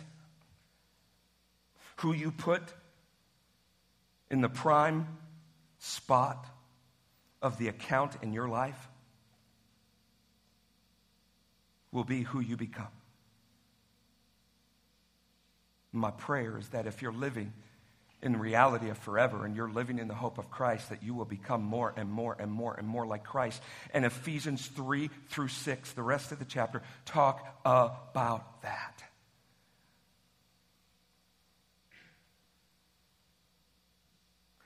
who 1.97 2.13
you 2.13 2.31
put 2.31 2.61
in 4.29 4.41
the 4.41 4.49
prime 4.49 5.07
spot 5.79 6.45
of 7.41 7.57
the 7.57 7.67
account 7.67 8.15
in 8.21 8.33
your 8.33 8.47
life 8.47 8.89
will 11.91 12.03
be 12.03 12.23
who 12.23 12.39
you 12.39 12.57
become. 12.57 12.87
My 15.91 16.09
prayer 16.09 16.57
is 16.57 16.69
that 16.69 16.87
if 16.87 17.01
you're 17.01 17.13
living 17.13 17.53
in 18.23 18.39
reality 18.39 18.89
of 18.89 18.97
forever 18.97 19.45
and 19.45 19.55
you're 19.55 19.69
living 19.69 19.99
in 19.99 20.07
the 20.07 20.15
hope 20.15 20.37
of 20.37 20.49
Christ, 20.49 20.89
that 20.89 21.03
you 21.03 21.13
will 21.13 21.25
become 21.25 21.61
more 21.61 21.93
and 21.95 22.09
more 22.09 22.35
and 22.39 22.51
more 22.51 22.73
and 22.73 22.87
more 22.87 23.05
like 23.05 23.23
Christ. 23.23 23.61
And 23.93 24.05
Ephesians 24.05 24.65
3 24.67 25.09
through 25.29 25.49
6, 25.49 25.91
the 25.91 26.01
rest 26.01 26.31
of 26.31 26.39
the 26.39 26.45
chapter, 26.45 26.81
talk 27.05 27.45
about 27.65 28.61
that. 28.63 29.03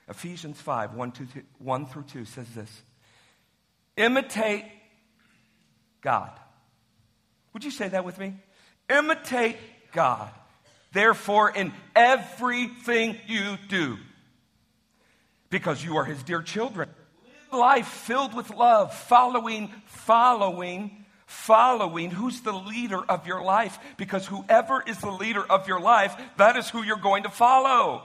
Ephesians 0.08 0.58
5 0.60 0.94
1, 0.94 1.12
2, 1.12 1.26
1 1.58 1.86
through 1.86 2.04
2 2.04 2.24
says 2.24 2.48
this 2.54 2.82
Imitate 3.96 4.64
God. 6.00 6.30
Would 7.52 7.64
you 7.64 7.70
say 7.70 7.88
that 7.88 8.04
with 8.04 8.18
me? 8.18 8.34
Imitate 8.88 9.56
God. 9.92 10.30
Therefore, 10.92 11.50
in 11.50 11.72
everything 11.94 13.16
you 13.26 13.58
do, 13.68 13.98
because 15.50 15.84
you 15.84 15.96
are 15.96 16.04
his 16.04 16.22
dear 16.22 16.42
children, 16.42 16.88
live 17.52 17.60
life 17.60 17.88
filled 17.88 18.34
with 18.34 18.50
love, 18.50 18.94
following, 18.94 19.70
following, 19.86 21.04
following 21.26 22.10
who's 22.10 22.40
the 22.40 22.52
leader 22.52 23.02
of 23.08 23.26
your 23.26 23.42
life. 23.42 23.78
Because 23.96 24.26
whoever 24.26 24.82
is 24.86 24.98
the 24.98 25.10
leader 25.10 25.44
of 25.44 25.68
your 25.68 25.80
life, 25.80 26.16
that 26.38 26.56
is 26.56 26.68
who 26.70 26.82
you're 26.82 26.96
going 26.96 27.24
to 27.24 27.30
follow. 27.30 28.02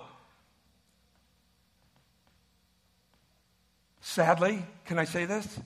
Sadly, 4.01 4.65
can 4.85 4.99
I 4.99 5.05
say 5.05 5.25
this? 5.25 5.59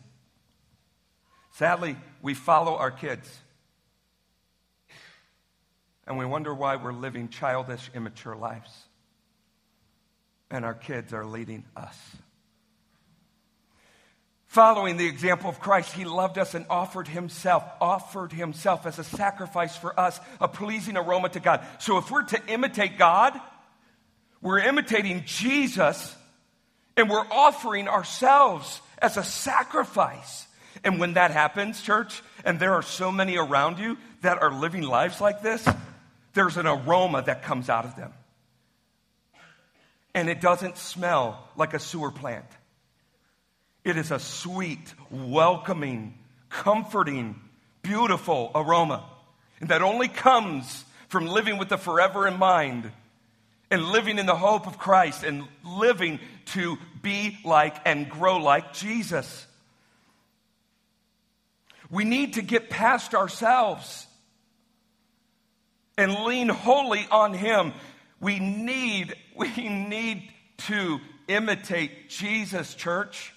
Sadly, 1.53 1.97
we 2.21 2.35
follow 2.35 2.75
our 2.75 2.91
kids. 2.91 3.27
And 6.07 6.17
we 6.17 6.25
wonder 6.25 6.53
why 6.53 6.77
we're 6.77 6.93
living 6.93 7.27
childish, 7.27 7.91
immature 7.93 8.35
lives. 8.35 8.71
And 10.49 10.63
our 10.63 10.73
kids 10.73 11.13
are 11.13 11.25
leading 11.25 11.65
us. 11.75 11.97
Following 14.45 14.95
the 14.95 15.05
example 15.05 15.49
of 15.49 15.59
Christ, 15.59 15.91
he 15.91 16.05
loved 16.05 16.37
us 16.37 16.53
and 16.55 16.65
offered 16.69 17.09
himself, 17.09 17.63
offered 17.81 18.31
himself 18.31 18.85
as 18.85 18.97
a 18.97 19.03
sacrifice 19.03 19.75
for 19.75 19.99
us, 19.99 20.17
a 20.39 20.47
pleasing 20.47 20.95
aroma 20.95 21.27
to 21.29 21.41
God. 21.41 21.65
So 21.79 21.97
if 21.97 22.09
we're 22.09 22.23
to 22.23 22.41
imitate 22.47 22.97
God, 22.97 23.39
we're 24.41 24.59
imitating 24.59 25.23
Jesus 25.25 26.15
and 26.95 27.09
we're 27.09 27.27
offering 27.29 27.89
ourselves 27.89 28.81
as 28.99 29.17
a 29.17 29.23
sacrifice. 29.23 30.47
And 30.83 30.99
when 30.99 31.15
that 31.15 31.31
happens, 31.31 31.81
church, 31.81 32.23
and 32.45 32.57
there 32.59 32.73
are 32.73 32.81
so 32.81 33.11
many 33.11 33.37
around 33.37 33.79
you 33.79 33.97
that 34.21 34.41
are 34.41 34.51
living 34.51 34.83
lives 34.83 35.19
like 35.19 35.41
this, 35.41 35.67
there's 36.37 36.57
an 36.57 36.67
aroma 36.67 37.23
that 37.23 37.41
comes 37.41 37.67
out 37.67 37.83
of 37.83 37.95
them. 37.95 38.13
And 40.13 40.29
it 40.29 40.39
doesn't 40.39 40.77
smell 40.77 41.47
like 41.57 41.73
a 41.73 41.79
sewer 41.79 42.11
plant. 42.11 42.45
It 43.83 43.97
is 43.97 44.11
a 44.11 44.19
sweet, 44.19 44.93
welcoming, 45.09 46.13
comforting, 46.49 47.39
beautiful 47.81 48.51
aroma. 48.53 49.03
And 49.59 49.69
that 49.69 49.81
only 49.81 50.07
comes 50.07 50.85
from 51.07 51.25
living 51.25 51.57
with 51.57 51.69
the 51.69 51.77
forever 51.77 52.27
in 52.27 52.37
mind 52.37 52.91
and 53.71 53.85
living 53.85 54.19
in 54.19 54.25
the 54.25 54.35
hope 54.35 54.67
of 54.67 54.77
Christ 54.77 55.23
and 55.23 55.47
living 55.65 56.19
to 56.53 56.77
be 57.01 57.37
like 57.45 57.75
and 57.85 58.07
grow 58.09 58.37
like 58.37 58.73
Jesus. 58.73 59.47
We 61.89 62.03
need 62.03 62.33
to 62.33 62.41
get 62.41 62.69
past 62.69 63.15
ourselves 63.15 64.06
and 65.97 66.13
lean 66.25 66.49
wholly 66.49 67.07
on 67.11 67.33
Him. 67.33 67.73
We 68.19 68.39
need, 68.39 69.15
we 69.35 69.49
need 69.69 70.29
to 70.67 70.99
imitate 71.27 72.09
Jesus, 72.09 72.73
church. 72.73 73.33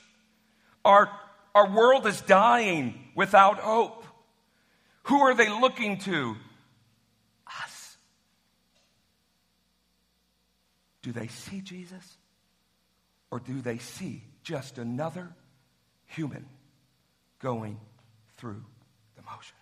Our, 0.85 1.11
our 1.55 1.69
world 1.71 2.07
is 2.07 2.21
dying 2.21 2.95
without 3.15 3.59
hope. 3.59 4.05
Who 5.05 5.21
are 5.21 5.35
they 5.35 5.49
looking 5.49 5.99
to? 5.99 6.37
Us. 7.65 7.97
Do 11.03 11.13
they 11.13 11.27
see 11.27 11.61
Jesus? 11.61 12.19
Or 13.31 13.41
do 13.41 13.61
they 13.61 13.79
see 13.79 14.23
just 14.43 14.79
another 14.79 15.33
human 16.07 16.47
going 17.41 17.81
through 18.37 18.65
the 19.17 19.23
motions? 19.23 19.57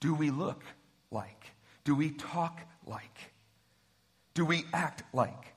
Do 0.00 0.14
we 0.14 0.30
look 0.30 0.62
like? 1.10 1.39
Do 1.84 1.94
we 1.94 2.10
talk 2.10 2.60
like? 2.86 3.32
Do 4.34 4.44
we 4.44 4.64
act 4.72 5.02
like 5.12 5.54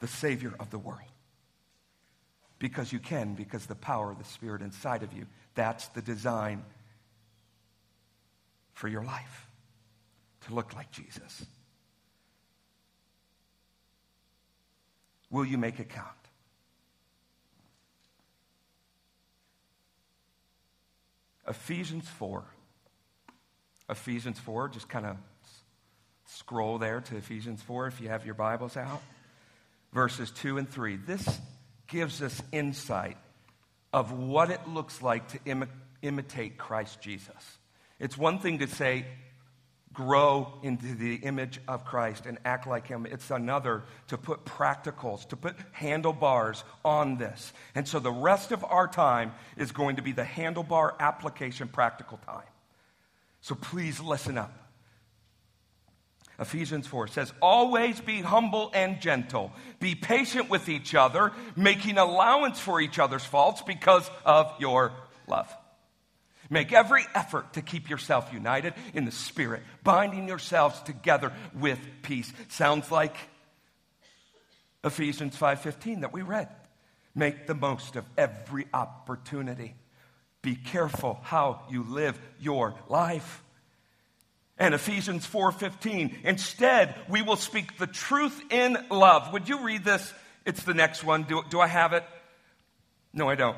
the 0.00 0.08
Savior 0.08 0.54
of 0.60 0.70
the 0.70 0.78
world? 0.78 1.00
Because 2.58 2.92
you 2.92 2.98
can, 2.98 3.34
because 3.34 3.66
the 3.66 3.74
power 3.74 4.10
of 4.10 4.18
the 4.18 4.24
Spirit 4.24 4.62
inside 4.62 5.02
of 5.02 5.12
you. 5.12 5.26
That's 5.54 5.88
the 5.88 6.02
design 6.02 6.64
for 8.72 8.88
your 8.88 9.04
life 9.04 9.48
to 10.46 10.54
look 10.54 10.74
like 10.74 10.90
Jesus. 10.90 11.44
Will 15.30 15.44
you 15.44 15.58
make 15.58 15.80
it 15.80 15.88
count? 15.88 16.08
Ephesians 21.48 22.08
4. 22.08 22.44
Ephesians 23.88 24.38
4, 24.38 24.68
just 24.68 24.88
kind 24.88 25.06
of 25.06 25.16
scroll 26.36 26.78
there 26.78 27.00
to 27.00 27.16
Ephesians 27.16 27.62
4 27.62 27.88
if 27.88 28.00
you 28.00 28.08
have 28.08 28.24
your 28.24 28.34
Bibles 28.34 28.76
out. 28.76 29.02
Verses 29.92 30.30
2 30.30 30.58
and 30.58 30.68
3. 30.68 30.96
This 30.96 31.40
gives 31.88 32.22
us 32.22 32.42
insight 32.52 33.18
of 33.92 34.12
what 34.12 34.50
it 34.50 34.66
looks 34.66 35.02
like 35.02 35.28
to 35.28 35.38
Im- 35.44 35.68
imitate 36.00 36.56
Christ 36.56 37.00
Jesus. 37.00 37.58
It's 38.00 38.16
one 38.16 38.38
thing 38.38 38.60
to 38.60 38.66
say, 38.66 39.04
grow 39.92 40.54
into 40.62 40.94
the 40.94 41.16
image 41.16 41.60
of 41.68 41.84
Christ 41.84 42.24
and 42.24 42.38
act 42.44 42.66
like 42.66 42.86
Him. 42.86 43.06
It's 43.06 43.30
another 43.30 43.82
to 44.08 44.16
put 44.16 44.46
practicals, 44.46 45.28
to 45.28 45.36
put 45.36 45.54
handlebars 45.72 46.64
on 46.84 47.18
this. 47.18 47.52
And 47.74 47.86
so 47.86 47.98
the 47.98 48.10
rest 48.10 48.52
of 48.52 48.64
our 48.64 48.88
time 48.88 49.32
is 49.58 49.72
going 49.72 49.96
to 49.96 50.02
be 50.02 50.12
the 50.12 50.22
handlebar 50.22 50.98
application 50.98 51.68
practical 51.68 52.18
time. 52.18 52.46
So 53.42 53.54
please 53.54 54.00
listen 54.00 54.38
up. 54.38 54.61
Ephesians 56.38 56.86
4 56.86 57.08
says, 57.08 57.32
Always 57.40 58.00
be 58.00 58.20
humble 58.20 58.70
and 58.74 59.00
gentle. 59.00 59.52
Be 59.80 59.94
patient 59.94 60.50
with 60.50 60.68
each 60.68 60.94
other, 60.94 61.32
making 61.56 61.98
allowance 61.98 62.58
for 62.58 62.80
each 62.80 62.98
other's 62.98 63.24
faults 63.24 63.62
because 63.62 64.10
of 64.24 64.52
your 64.58 64.92
love. 65.28 65.54
Make 66.50 66.72
every 66.72 67.04
effort 67.14 67.54
to 67.54 67.62
keep 67.62 67.88
yourself 67.88 68.30
united 68.32 68.74
in 68.92 69.04
the 69.04 69.12
Spirit, 69.12 69.62
binding 69.82 70.28
yourselves 70.28 70.80
together 70.82 71.32
with 71.54 71.78
peace. 72.02 72.30
Sounds 72.48 72.90
like 72.90 73.16
Ephesians 74.84 75.36
5:15 75.36 76.00
that 76.00 76.12
we 76.12 76.22
read. 76.22 76.48
Make 77.14 77.46
the 77.46 77.54
most 77.54 77.96
of 77.96 78.04
every 78.18 78.66
opportunity. 78.74 79.76
Be 80.42 80.56
careful 80.56 81.20
how 81.22 81.62
you 81.70 81.84
live 81.84 82.18
your 82.38 82.74
life. 82.88 83.42
And 84.58 84.74
Ephesians 84.74 85.26
4:15, 85.26 86.18
instead 86.24 86.94
we 87.08 87.22
will 87.22 87.36
speak 87.36 87.78
the 87.78 87.86
truth 87.86 88.40
in 88.50 88.76
love. 88.90 89.32
Would 89.32 89.48
you 89.48 89.64
read 89.64 89.84
this? 89.84 90.12
It's 90.44 90.62
the 90.62 90.74
next 90.74 91.04
one. 91.04 91.24
Do, 91.24 91.42
do 91.48 91.60
I 91.60 91.66
have 91.66 91.92
it? 91.92 92.04
No, 93.12 93.28
I 93.28 93.34
don't. 93.34 93.56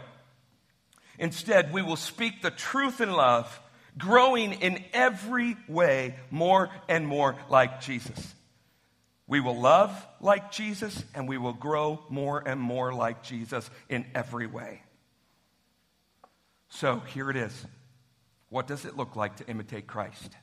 Instead, 1.18 1.72
we 1.72 1.82
will 1.82 1.96
speak 1.96 2.42
the 2.42 2.50
truth 2.50 3.00
in 3.00 3.12
love, 3.12 3.60
growing 3.96 4.52
in 4.52 4.82
every 4.92 5.56
way 5.68 6.16
more 6.30 6.70
and 6.88 7.06
more 7.06 7.36
like 7.48 7.80
Jesus. 7.80 8.34
We 9.26 9.40
will 9.40 9.58
love 9.58 10.06
like 10.20 10.50
Jesus, 10.50 11.02
and 11.14 11.28
we 11.28 11.38
will 11.38 11.52
grow 11.52 12.02
more 12.08 12.42
and 12.46 12.60
more 12.60 12.92
like 12.92 13.22
Jesus 13.22 13.70
in 13.88 14.04
every 14.14 14.46
way. 14.46 14.82
So 16.68 16.98
here 16.98 17.30
it 17.30 17.36
is. 17.36 17.66
What 18.48 18.66
does 18.66 18.84
it 18.84 18.96
look 18.96 19.16
like 19.16 19.36
to 19.36 19.46
imitate 19.46 19.86
Christ? 19.86 20.36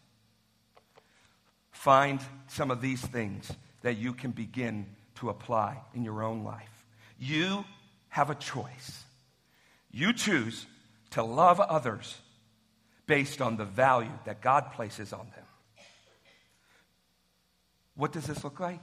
Find 1.71 2.19
some 2.47 2.71
of 2.71 2.81
these 2.81 3.01
things 3.01 3.51
that 3.81 3.97
you 3.97 4.13
can 4.13 4.31
begin 4.31 4.85
to 5.15 5.29
apply 5.29 5.77
in 5.93 6.03
your 6.03 6.23
own 6.23 6.43
life. 6.43 6.85
You 7.19 7.65
have 8.09 8.29
a 8.29 8.35
choice. 8.35 9.03
You 9.91 10.13
choose 10.13 10.65
to 11.11 11.23
love 11.23 11.59
others 11.59 12.17
based 13.07 13.41
on 13.41 13.57
the 13.57 13.65
value 13.65 14.11
that 14.25 14.41
God 14.41 14.71
places 14.73 15.11
on 15.13 15.27
them. 15.35 15.45
What 17.95 18.11
does 18.11 18.25
this 18.25 18.43
look 18.43 18.59
like? 18.59 18.79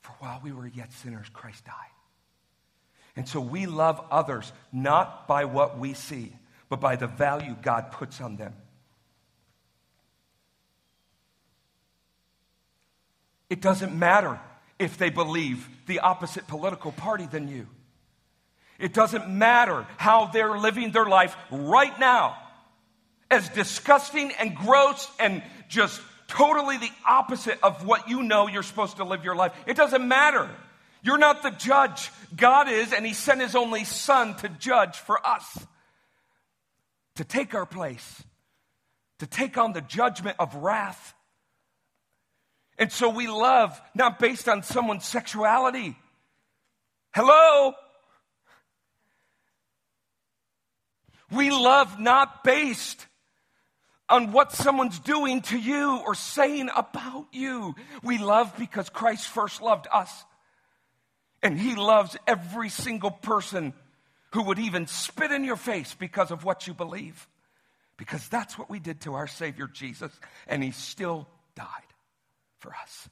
For 0.00 0.12
while 0.18 0.40
we 0.42 0.52
were 0.52 0.66
yet 0.66 0.92
sinners, 0.92 1.26
Christ 1.32 1.64
died. 1.64 1.74
And 3.16 3.28
so 3.28 3.40
we 3.40 3.66
love 3.66 4.04
others 4.10 4.52
not 4.72 5.26
by 5.26 5.44
what 5.44 5.78
we 5.78 5.94
see, 5.94 6.32
but 6.68 6.80
by 6.80 6.96
the 6.96 7.06
value 7.06 7.56
God 7.62 7.90
puts 7.92 8.20
on 8.20 8.36
them. 8.36 8.54
It 13.50 13.60
doesn't 13.60 13.96
matter 13.96 14.40
if 14.78 14.98
they 14.98 15.10
believe 15.10 15.68
the 15.86 16.00
opposite 16.00 16.46
political 16.46 16.92
party 16.92 17.26
than 17.26 17.48
you. 17.48 17.66
It 18.78 18.92
doesn't 18.92 19.28
matter 19.28 19.86
how 19.96 20.26
they're 20.26 20.58
living 20.58 20.90
their 20.90 21.06
life 21.06 21.36
right 21.50 21.98
now, 22.00 22.36
as 23.30 23.48
disgusting 23.50 24.32
and 24.38 24.56
gross 24.56 25.08
and 25.20 25.42
just 25.68 26.00
totally 26.26 26.78
the 26.78 26.90
opposite 27.08 27.58
of 27.62 27.86
what 27.86 28.08
you 28.08 28.22
know 28.22 28.48
you're 28.48 28.62
supposed 28.62 28.96
to 28.96 29.04
live 29.04 29.24
your 29.24 29.36
life. 29.36 29.52
It 29.66 29.76
doesn't 29.76 30.06
matter. 30.06 30.50
You're 31.02 31.18
not 31.18 31.42
the 31.42 31.50
judge. 31.50 32.10
God 32.34 32.68
is, 32.68 32.92
and 32.92 33.06
He 33.06 33.12
sent 33.12 33.40
His 33.40 33.54
only 33.54 33.84
Son 33.84 34.34
to 34.36 34.48
judge 34.48 34.96
for 34.96 35.24
us, 35.24 35.66
to 37.16 37.24
take 37.24 37.54
our 37.54 37.66
place, 37.66 38.22
to 39.18 39.26
take 39.26 39.56
on 39.58 39.72
the 39.72 39.82
judgment 39.82 40.36
of 40.38 40.54
wrath. 40.56 41.14
And 42.78 42.90
so 42.90 43.08
we 43.08 43.28
love 43.28 43.80
not 43.94 44.18
based 44.18 44.48
on 44.48 44.62
someone's 44.62 45.04
sexuality. 45.04 45.96
Hello? 47.14 47.74
We 51.30 51.50
love 51.50 51.98
not 52.00 52.42
based 52.42 53.06
on 54.08 54.32
what 54.32 54.52
someone's 54.52 54.98
doing 54.98 55.40
to 55.42 55.58
you 55.58 56.00
or 56.04 56.14
saying 56.14 56.68
about 56.74 57.26
you. 57.32 57.74
We 58.02 58.18
love 58.18 58.52
because 58.58 58.88
Christ 58.88 59.28
first 59.28 59.62
loved 59.62 59.86
us. 59.92 60.24
And 61.42 61.58
he 61.58 61.74
loves 61.76 62.16
every 62.26 62.70
single 62.70 63.10
person 63.10 63.72
who 64.32 64.42
would 64.42 64.58
even 64.58 64.86
spit 64.86 65.30
in 65.30 65.44
your 65.44 65.56
face 65.56 65.94
because 65.94 66.30
of 66.30 66.44
what 66.44 66.66
you 66.66 66.74
believe. 66.74 67.28
Because 67.96 68.28
that's 68.28 68.58
what 68.58 68.68
we 68.68 68.80
did 68.80 69.02
to 69.02 69.14
our 69.14 69.28
Savior 69.28 69.68
Jesus, 69.68 70.10
and 70.48 70.64
he 70.64 70.72
still 70.72 71.28
died 71.54 71.93
for 72.64 72.74
us. 72.82 73.10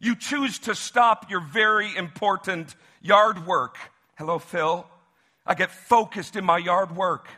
You 0.00 0.16
choose 0.16 0.58
to 0.60 0.74
stop 0.74 1.30
your 1.30 1.40
very 1.40 1.96
important 1.96 2.74
yard 3.00 3.46
work. 3.46 3.76
Hello, 4.18 4.40
Phil. 4.40 4.84
I 5.46 5.54
get 5.54 5.70
focused 5.70 6.34
in 6.34 6.44
my 6.44 6.58
yard 6.58 6.96
work. 6.96 7.28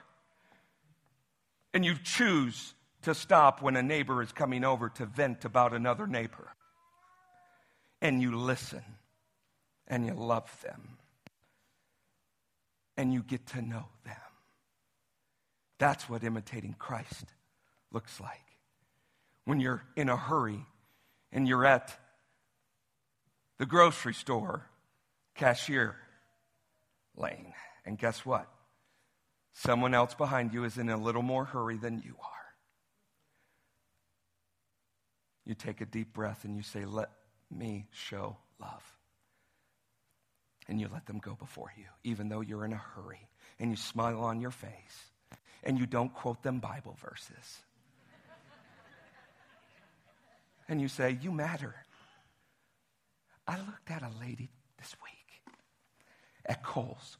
And 1.75 1.85
you 1.85 1.95
choose 2.03 2.75
to 3.03 3.15
stop 3.15 3.61
when 3.61 3.77
a 3.77 3.83
neighbor 3.83 4.23
is 4.23 4.33
coming 4.33 4.65
over 4.65 4.89
to 4.89 5.05
vent 5.05 5.45
about 5.45 5.75
another 5.75 6.07
neighbor. 6.07 6.49
And 8.01 8.23
you 8.23 8.35
listen 8.35 8.83
and 9.87 10.07
you 10.07 10.15
love 10.15 10.51
them 10.63 10.97
and 12.97 13.13
you 13.13 13.23
get 13.23 13.47
to 13.49 13.61
know 13.61 13.85
them. 14.07 14.17
That's 15.79 16.09
what 16.09 16.25
imitating 16.25 16.77
Christ 16.79 17.27
looks 17.93 18.19
like. 18.21 18.48
When 19.49 19.61
you're 19.61 19.83
in 19.97 20.11
a 20.11 20.17
hurry 20.17 20.67
and 21.33 21.49
you're 21.49 21.65
at 21.65 21.99
the 23.59 23.65
grocery 23.65 24.13
store 24.13 24.67
cashier 25.35 25.97
lane 27.17 27.55
and 27.87 27.97
guess 27.97 28.27
what? 28.27 28.47
Someone 29.55 29.95
else 29.95 30.13
behind 30.13 30.53
you 30.53 30.65
is 30.65 30.77
in 30.77 30.91
a 30.91 30.99
little 30.99 31.23
more 31.23 31.47
hurry 31.47 31.79
than 31.79 32.03
you 32.05 32.15
are. 32.23 32.47
You 35.47 35.55
take 35.55 35.81
a 35.81 35.87
deep 35.87 36.13
breath 36.13 36.45
and 36.45 36.55
you 36.55 36.63
say, 36.63 36.85
Let 36.85 37.09
me 37.51 37.87
show 37.91 38.37
love. 38.61 38.85
And 40.69 40.79
you 40.79 40.91
let 40.93 41.07
them 41.07 41.21
go 41.21 41.35
before 41.37 41.73
you, 41.75 41.87
even 42.05 42.29
though 42.29 42.43
you're 42.43 42.67
in 42.67 42.75
a 42.75 42.83
hurry. 42.95 43.27
And 43.59 43.71
you 43.71 43.77
smile 43.79 44.21
on 44.21 44.43
your 44.43 44.51
face. 44.51 45.07
And 45.65 45.79
you 45.79 45.87
don't 45.87 46.13
quote 46.13 46.43
them 46.43 46.59
Bible 46.59 46.99
verses. 47.01 47.63
And 50.69 50.81
you 50.81 50.89
say, 50.89 51.19
You 51.21 51.33
matter. 51.33 51.75
I 53.47 53.57
looked 53.59 53.91
at 53.91 54.03
a 54.03 54.11
lady 54.21 54.51
this 54.79 54.95
week 55.03 55.55
at 56.45 56.63
Kohl's. 56.63 57.17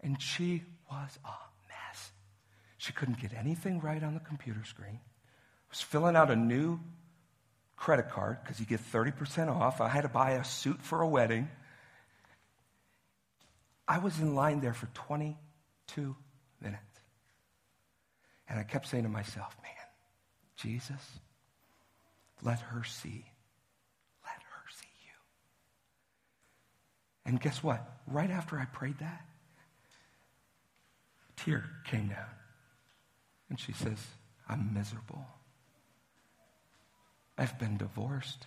And 0.00 0.20
she 0.20 0.62
was 0.90 1.18
a 1.24 1.32
mess. 1.68 2.12
She 2.76 2.92
couldn't 2.92 3.18
get 3.18 3.32
anything 3.34 3.80
right 3.80 4.02
on 4.02 4.14
the 4.14 4.20
computer 4.20 4.62
screen. 4.64 5.00
Was 5.70 5.80
filling 5.80 6.14
out 6.14 6.30
a 6.30 6.36
new 6.36 6.78
credit 7.76 8.10
card 8.10 8.38
because 8.42 8.60
you 8.60 8.66
get 8.66 8.80
30% 8.80 9.48
off. 9.48 9.80
I 9.80 9.88
had 9.88 10.02
to 10.02 10.08
buy 10.08 10.32
a 10.32 10.44
suit 10.44 10.80
for 10.82 11.00
a 11.00 11.08
wedding. 11.08 11.48
I 13.88 13.98
was 13.98 14.18
in 14.20 14.34
line 14.34 14.60
there 14.60 14.74
for 14.74 14.86
22 14.94 16.16
minutes. 16.60 16.95
And 18.48 18.58
I 18.58 18.62
kept 18.62 18.86
saying 18.86 19.02
to 19.04 19.08
myself, 19.08 19.56
man, 19.62 19.72
Jesus, 20.56 21.20
let 22.42 22.60
her 22.60 22.84
see. 22.84 23.24
Let 24.24 24.42
her 24.42 24.64
see 24.70 24.88
you. 25.04 25.12
And 27.30 27.40
guess 27.40 27.62
what? 27.62 27.86
Right 28.06 28.30
after 28.30 28.58
I 28.58 28.66
prayed 28.66 28.98
that, 28.98 29.26
a 31.28 31.40
tear 31.40 31.64
came 31.84 32.08
down. 32.08 32.30
And 33.48 33.58
she 33.58 33.72
says, 33.72 33.98
I'm 34.48 34.72
miserable. 34.74 35.26
I've 37.38 37.58
been 37.58 37.76
divorced. 37.76 38.46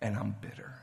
And 0.00 0.16
I'm 0.16 0.36
bitter. 0.40 0.74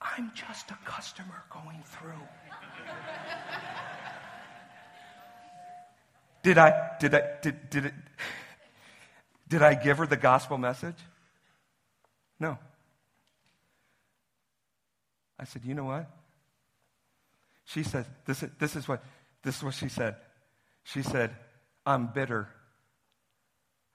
I'm 0.00 0.32
just 0.34 0.70
a 0.70 0.78
customer 0.84 1.44
going 1.50 1.82
through. 1.84 2.12
Did 6.42 6.58
I, 6.58 6.96
did 7.00 7.14
I, 7.14 7.22
did, 7.42 7.70
did 7.70 7.84
it, 7.86 7.94
did 9.48 9.62
I 9.62 9.74
give 9.74 9.98
her 9.98 10.06
the 10.06 10.16
gospel 10.16 10.58
message? 10.58 10.96
No. 12.38 12.58
I 15.38 15.44
said, 15.44 15.64
you 15.64 15.74
know 15.74 15.84
what? 15.84 16.10
She 17.64 17.82
said, 17.82 18.06
this 18.24 18.42
is, 18.42 18.50
this 18.58 18.76
is 18.76 18.88
what, 18.88 19.04
this 19.42 19.56
is 19.58 19.62
what 19.62 19.74
she 19.74 19.88
said. 19.88 20.16
She 20.84 21.02
said, 21.02 21.34
I'm 21.84 22.06
bitter. 22.06 22.48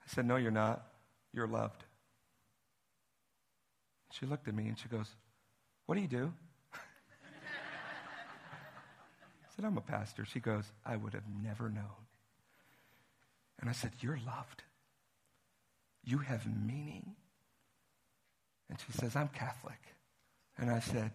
I 0.02 0.14
said, 0.14 0.26
no, 0.26 0.36
you're 0.36 0.50
not. 0.50 0.86
You're 1.32 1.48
loved. 1.48 1.82
She 4.12 4.26
looked 4.26 4.46
at 4.46 4.54
me 4.54 4.68
and 4.68 4.78
she 4.78 4.88
goes, 4.88 5.08
what 5.86 5.96
do 5.96 6.00
you 6.00 6.08
do? 6.08 6.32
I 6.72 6.78
said, 9.56 9.64
I'm 9.64 9.76
a 9.76 9.80
pastor. 9.80 10.24
She 10.24 10.40
goes, 10.40 10.64
I 10.86 10.96
would 10.96 11.14
have 11.14 11.24
never 11.42 11.68
known. 11.68 12.04
And 13.64 13.70
I 13.70 13.72
said, 13.72 13.92
You're 14.02 14.18
loved. 14.26 14.62
You 16.04 16.18
have 16.18 16.46
meaning. 16.46 17.14
And 18.68 18.78
she 18.78 18.92
says, 18.92 19.16
I'm 19.16 19.28
Catholic. 19.28 19.80
And 20.58 20.70
I 20.70 20.80
said, 20.80 21.12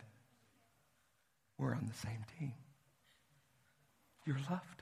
We're 1.59 1.75
on 1.75 1.87
the 1.87 2.07
same 2.07 2.25
team. 2.39 2.53
You're 4.25 4.39
loved. 4.49 4.81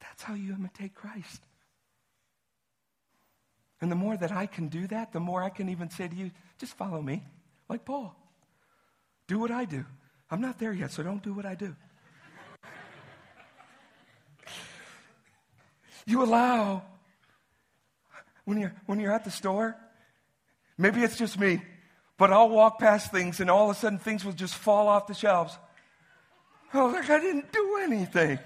That's 0.00 0.22
how 0.22 0.34
you 0.34 0.54
imitate 0.54 0.94
Christ. 0.94 1.42
And 3.80 3.90
the 3.90 3.96
more 3.96 4.16
that 4.16 4.30
I 4.30 4.46
can 4.46 4.68
do 4.68 4.86
that, 4.86 5.12
the 5.12 5.18
more 5.18 5.42
I 5.42 5.50
can 5.50 5.68
even 5.68 5.90
say 5.90 6.06
to 6.06 6.14
you, 6.14 6.30
just 6.60 6.74
follow 6.74 7.02
me, 7.02 7.24
like 7.68 7.84
Paul. 7.84 8.14
Do 9.26 9.40
what 9.40 9.50
I 9.50 9.64
do. 9.64 9.84
I'm 10.30 10.40
not 10.40 10.60
there 10.60 10.72
yet, 10.72 10.92
so 10.92 11.02
don't 11.02 11.24
do 11.24 11.34
what 11.34 11.44
I 11.44 11.56
do. 11.56 11.74
You 16.06 16.22
allow, 16.22 16.82
when 18.44 18.60
you're, 18.60 18.74
when 18.86 19.00
you're 19.00 19.12
at 19.12 19.24
the 19.24 19.30
store, 19.30 19.76
maybe 20.76 21.02
it's 21.02 21.16
just 21.16 21.38
me, 21.38 21.62
but 22.18 22.32
I'll 22.32 22.50
walk 22.50 22.78
past 22.78 23.10
things 23.10 23.40
and 23.40 23.50
all 23.50 23.70
of 23.70 23.76
a 23.76 23.78
sudden 23.78 23.98
things 23.98 24.24
will 24.24 24.32
just 24.32 24.54
fall 24.54 24.88
off 24.88 25.06
the 25.06 25.14
shelves. 25.14 25.56
Oh, 26.72 26.86
like 26.86 27.08
I 27.08 27.20
didn't 27.20 27.52
do 27.52 27.78
anything. 27.82 28.38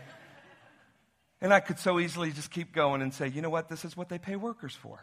And 1.41 1.53
I 1.53 1.61
could 1.61 1.79
so 1.79 2.01
easily 2.01 2.33
just 2.33 2.51
keep 2.51 2.73
going 2.73 3.01
and 3.01 3.15
say, 3.15 3.29
you 3.29 3.43
know 3.43 3.51
what, 3.51 3.69
this 3.69 3.85
is 3.85 3.97
what 3.97 4.09
they 4.09 4.19
pay 4.19 4.37
workers 4.37 4.75
for. 4.75 5.01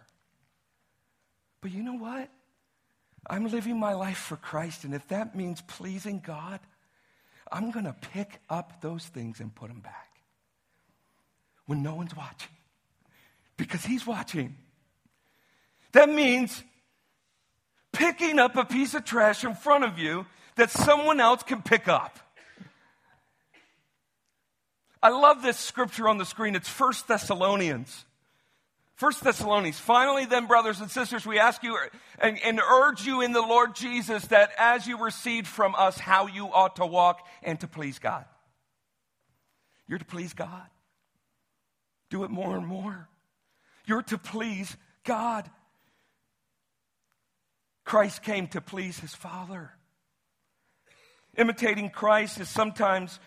But 1.62 1.72
you 1.72 1.82
know 1.82 1.96
what? 1.96 2.30
I'm 3.28 3.48
living 3.48 3.80
my 3.80 3.94
life 3.94 4.18
for 4.18 4.36
Christ, 4.36 4.84
and 4.84 4.94
if 4.94 5.08
that 5.08 5.36
means 5.36 5.62
pleasing 5.62 6.22
God, 6.24 6.60
I'm 7.52 7.72
going 7.72 7.86
to 7.86 7.96
pick 8.14 8.40
up 8.50 8.82
those 8.82 9.06
things 9.06 9.40
and 9.40 9.54
put 9.54 9.70
them 9.70 9.80
back 9.80 10.05
when 11.66 11.84
no 11.84 11.96
one's 11.96 12.16
watching 12.16 12.52
because 13.58 13.84
He's 13.86 14.06
watching. 14.06 14.56
That 15.94 16.10
means 16.10 16.64
picking 17.94 18.40
up 18.40 18.56
a 18.58 18.66
piece 18.66 18.94
of 18.94 19.06
trash 19.06 19.44
in 19.44 19.56
front 19.56 19.84
of 19.84 19.98
you 19.98 20.26
that 20.56 20.70
someone 20.70 21.20
else 21.20 21.44
can 21.44 21.62
pick 21.62 21.88
up. 21.88 22.20
I 25.02 25.10
love 25.10 25.42
this 25.42 25.58
scripture 25.58 26.10
on 26.10 26.18
the 26.18 26.26
screen. 26.26 26.56
It's 26.56 26.68
First 26.68 27.08
Thessalonians. 27.08 28.06
First 28.96 29.24
Thessalonians. 29.24 29.78
Finally, 29.78 30.26
then, 30.26 30.48
brothers 30.48 30.80
and 30.80 30.90
sisters, 30.90 31.26
we 31.26 31.38
ask 31.38 31.62
you 31.64 31.78
and, 32.18 32.40
and, 32.44 32.60
urge 32.60 33.06
you 33.06 33.22
in 33.22 33.34
the 33.34 33.42
Lord 33.42 33.76
Jesus 33.76 34.26
that 34.28 34.52
as 34.58 34.88
you 34.88 35.04
received 35.04 35.48
from 35.48 35.76
us 35.76 35.98
how 35.98 36.28
you 36.28 36.48
ought 36.48 36.78
to 36.78 36.86
walk 36.86 37.28
and 37.44 37.60
to 37.60 37.68
please 37.68 38.00
God. 38.00 38.26
You're 39.88 40.00
to 40.00 40.06
please 40.06 40.34
God. 40.34 40.64
Do 42.16 42.24
it 42.24 42.32
more 42.32 42.56
and 42.56 42.66
more. 42.66 43.10
You're 43.86 44.04
to 44.04 44.18
please 44.18 44.78
God. 45.04 45.52
Christ 47.84 48.24
came 48.24 48.48
to 48.48 48.62
please 48.62 48.98
his 48.98 49.14
Father. 49.14 49.72
Imitating 51.38 51.90
Christ 51.90 52.40
is 52.40 52.48
sometimes 52.48 53.20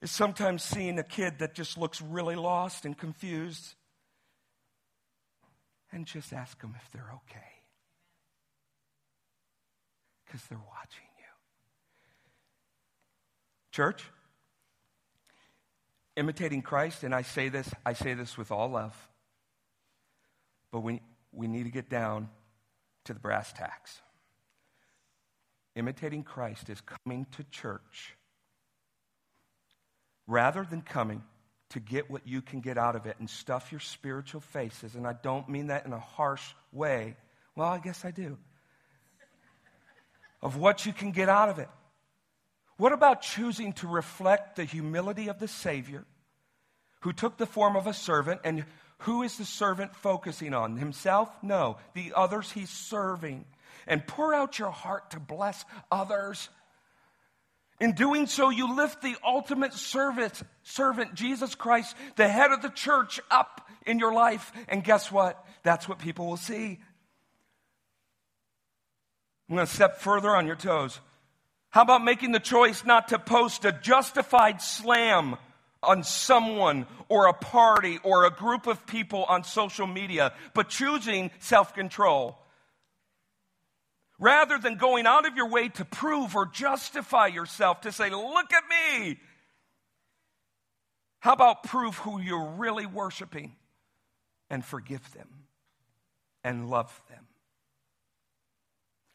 is 0.00 0.12
sometimes 0.12 0.62
seeing 0.62 0.96
a 1.00 1.02
kid 1.02 1.40
that 1.40 1.56
just 1.56 1.76
looks 1.76 2.00
really 2.00 2.36
lost 2.36 2.84
and 2.84 2.96
confused 2.96 3.74
and 5.90 6.06
just 6.06 6.32
ask 6.32 6.60
them 6.60 6.76
if 6.80 6.92
they're 6.92 7.10
okay. 7.28 7.50
Because 10.24 10.42
they're 10.46 10.58
watching 10.58 11.08
you. 11.18 11.24
Church, 13.72 14.04
imitating 16.16 16.62
Christ, 16.62 17.04
and 17.04 17.14
I 17.14 17.22
say 17.22 17.48
this, 17.48 17.68
I 17.84 17.92
say 17.92 18.14
this 18.14 18.36
with 18.36 18.50
all 18.50 18.68
love, 18.68 18.96
but 20.70 20.80
we, 20.80 21.00
we 21.32 21.48
need 21.48 21.64
to 21.64 21.70
get 21.70 21.88
down 21.88 22.28
to 23.04 23.14
the 23.14 23.20
brass 23.20 23.52
tacks. 23.52 24.00
Imitating 25.74 26.22
Christ 26.22 26.68
is 26.68 26.80
coming 26.82 27.26
to 27.32 27.44
church 27.44 28.16
rather 30.26 30.66
than 30.68 30.82
coming 30.82 31.22
to 31.70 31.80
get 31.80 32.10
what 32.10 32.26
you 32.26 32.42
can 32.42 32.60
get 32.60 32.76
out 32.76 32.96
of 32.96 33.06
it 33.06 33.16
and 33.18 33.28
stuff 33.28 33.72
your 33.72 33.80
spiritual 33.80 34.40
faces. 34.40 34.94
And 34.94 35.06
I 35.06 35.14
don't 35.14 35.48
mean 35.48 35.68
that 35.68 35.86
in 35.86 35.92
a 35.92 35.98
harsh 35.98 36.42
way. 36.70 37.16
Well, 37.56 37.68
I 37.68 37.78
guess 37.78 38.04
I 38.04 38.10
do. 38.10 38.36
Of 40.42 40.56
what 40.56 40.84
you 40.84 40.92
can 40.92 41.12
get 41.12 41.30
out 41.30 41.48
of 41.48 41.58
it. 41.58 41.68
What 42.76 42.92
about 42.92 43.22
choosing 43.22 43.72
to 43.74 43.88
reflect 43.88 44.56
the 44.56 44.64
humility 44.64 45.28
of 45.28 45.38
the 45.38 45.48
Savior 45.48 46.04
who 47.00 47.12
took 47.12 47.36
the 47.36 47.46
form 47.46 47.76
of 47.76 47.86
a 47.86 47.92
servant 47.92 48.40
and 48.44 48.64
who 48.98 49.22
is 49.22 49.36
the 49.36 49.44
servant 49.44 49.94
focusing 49.96 50.54
on? 50.54 50.76
Himself? 50.76 51.28
No, 51.42 51.76
the 51.94 52.12
others 52.14 52.52
he's 52.52 52.70
serving. 52.70 53.44
And 53.86 54.06
pour 54.06 54.32
out 54.32 54.58
your 54.58 54.70
heart 54.70 55.10
to 55.10 55.20
bless 55.20 55.64
others. 55.90 56.48
In 57.80 57.94
doing 57.94 58.28
so, 58.28 58.50
you 58.50 58.76
lift 58.76 59.02
the 59.02 59.16
ultimate 59.26 59.72
servant, 59.74 61.14
Jesus 61.14 61.56
Christ, 61.56 61.96
the 62.14 62.28
head 62.28 62.52
of 62.52 62.62
the 62.62 62.68
church, 62.68 63.20
up 63.28 63.68
in 63.84 63.98
your 63.98 64.12
life. 64.12 64.52
And 64.68 64.84
guess 64.84 65.10
what? 65.10 65.44
That's 65.64 65.88
what 65.88 65.98
people 65.98 66.26
will 66.28 66.36
see. 66.36 66.78
I'm 69.48 69.56
going 69.56 69.66
to 69.66 69.72
step 69.74 69.98
further 69.98 70.30
on 70.36 70.46
your 70.46 70.54
toes. 70.54 71.00
How 71.72 71.80
about 71.80 72.04
making 72.04 72.32
the 72.32 72.38
choice 72.38 72.84
not 72.84 73.08
to 73.08 73.18
post 73.18 73.64
a 73.64 73.72
justified 73.72 74.60
slam 74.60 75.36
on 75.82 76.04
someone 76.04 76.86
or 77.08 77.26
a 77.26 77.32
party 77.32 77.98
or 78.04 78.26
a 78.26 78.30
group 78.30 78.66
of 78.66 78.86
people 78.86 79.24
on 79.24 79.42
social 79.42 79.86
media, 79.86 80.34
but 80.52 80.68
choosing 80.68 81.30
self 81.38 81.74
control? 81.74 82.38
Rather 84.18 84.58
than 84.58 84.76
going 84.76 85.06
out 85.06 85.26
of 85.26 85.34
your 85.34 85.48
way 85.48 85.70
to 85.70 85.84
prove 85.86 86.36
or 86.36 86.44
justify 86.44 87.28
yourself, 87.28 87.80
to 87.80 87.90
say, 87.90 88.10
Look 88.10 88.52
at 88.52 88.64
me. 88.68 89.18
How 91.20 91.32
about 91.32 91.62
prove 91.62 91.96
who 91.96 92.20
you're 92.20 92.50
really 92.58 92.84
worshiping 92.84 93.56
and 94.50 94.62
forgive 94.62 95.10
them 95.14 95.28
and 96.44 96.68
love 96.68 97.00
them? 97.08 97.26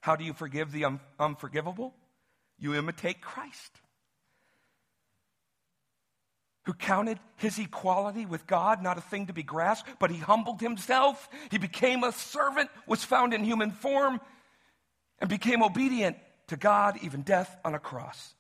How 0.02 0.16
do 0.16 0.24
you 0.24 0.34
forgive 0.34 0.72
the 0.72 0.86
un- 0.86 1.00
unforgivable? 1.20 1.94
You 2.60 2.74
imitate 2.76 3.22
Christ, 3.22 3.72
who 6.64 6.74
counted 6.74 7.20
his 7.36 7.60
equality 7.60 8.26
with 8.26 8.48
God 8.48 8.82
not 8.82 8.98
a 8.98 9.02
thing 9.02 9.28
to 9.28 9.34
be 9.34 9.44
grasped, 9.44 9.88
but 10.00 10.10
he 10.10 10.18
humbled 10.18 10.60
himself. 10.60 11.30
He 11.52 11.58
became 11.58 12.04
a 12.04 12.12
servant, 12.12 12.70
was 12.88 13.04
found 13.04 13.34
in 13.34 13.44
human 13.44 13.72
form, 13.72 14.20
and 15.20 15.30
became 15.30 15.64
obedient 15.64 16.18
to 16.48 16.58
God, 16.58 16.98
even 17.04 17.22
death 17.22 17.56
on 17.64 17.76
a 17.76 17.80
cross. 17.80 18.34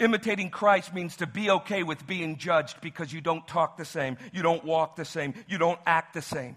Imitating 0.00 0.50
Christ 0.50 0.92
means 0.92 1.16
to 1.16 1.26
be 1.26 1.50
okay 1.50 1.84
with 1.84 2.06
being 2.06 2.36
judged 2.36 2.80
because 2.80 3.12
you 3.12 3.20
don't 3.20 3.46
talk 3.46 3.76
the 3.76 3.84
same, 3.84 4.16
you 4.32 4.42
don't 4.42 4.64
walk 4.64 4.96
the 4.96 5.04
same, 5.04 5.34
you 5.48 5.56
don't 5.56 5.78
act 5.86 6.14
the 6.14 6.22
same. 6.22 6.56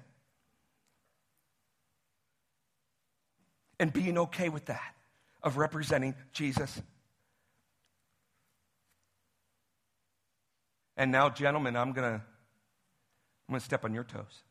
And 3.79 3.93
being 3.93 4.17
okay 4.17 4.49
with 4.49 4.65
that, 4.65 4.95
of 5.43 5.57
representing 5.57 6.15
Jesus. 6.33 6.81
And 10.95 11.11
now, 11.11 11.29
gentlemen, 11.29 11.75
I'm 11.75 11.93
going 11.93 12.19
to 12.19 12.21
I'm 13.47 13.53
going 13.53 13.59
to 13.59 13.65
step 13.65 13.85
on 13.85 13.93
your 13.93 14.03
toes. 14.03 14.43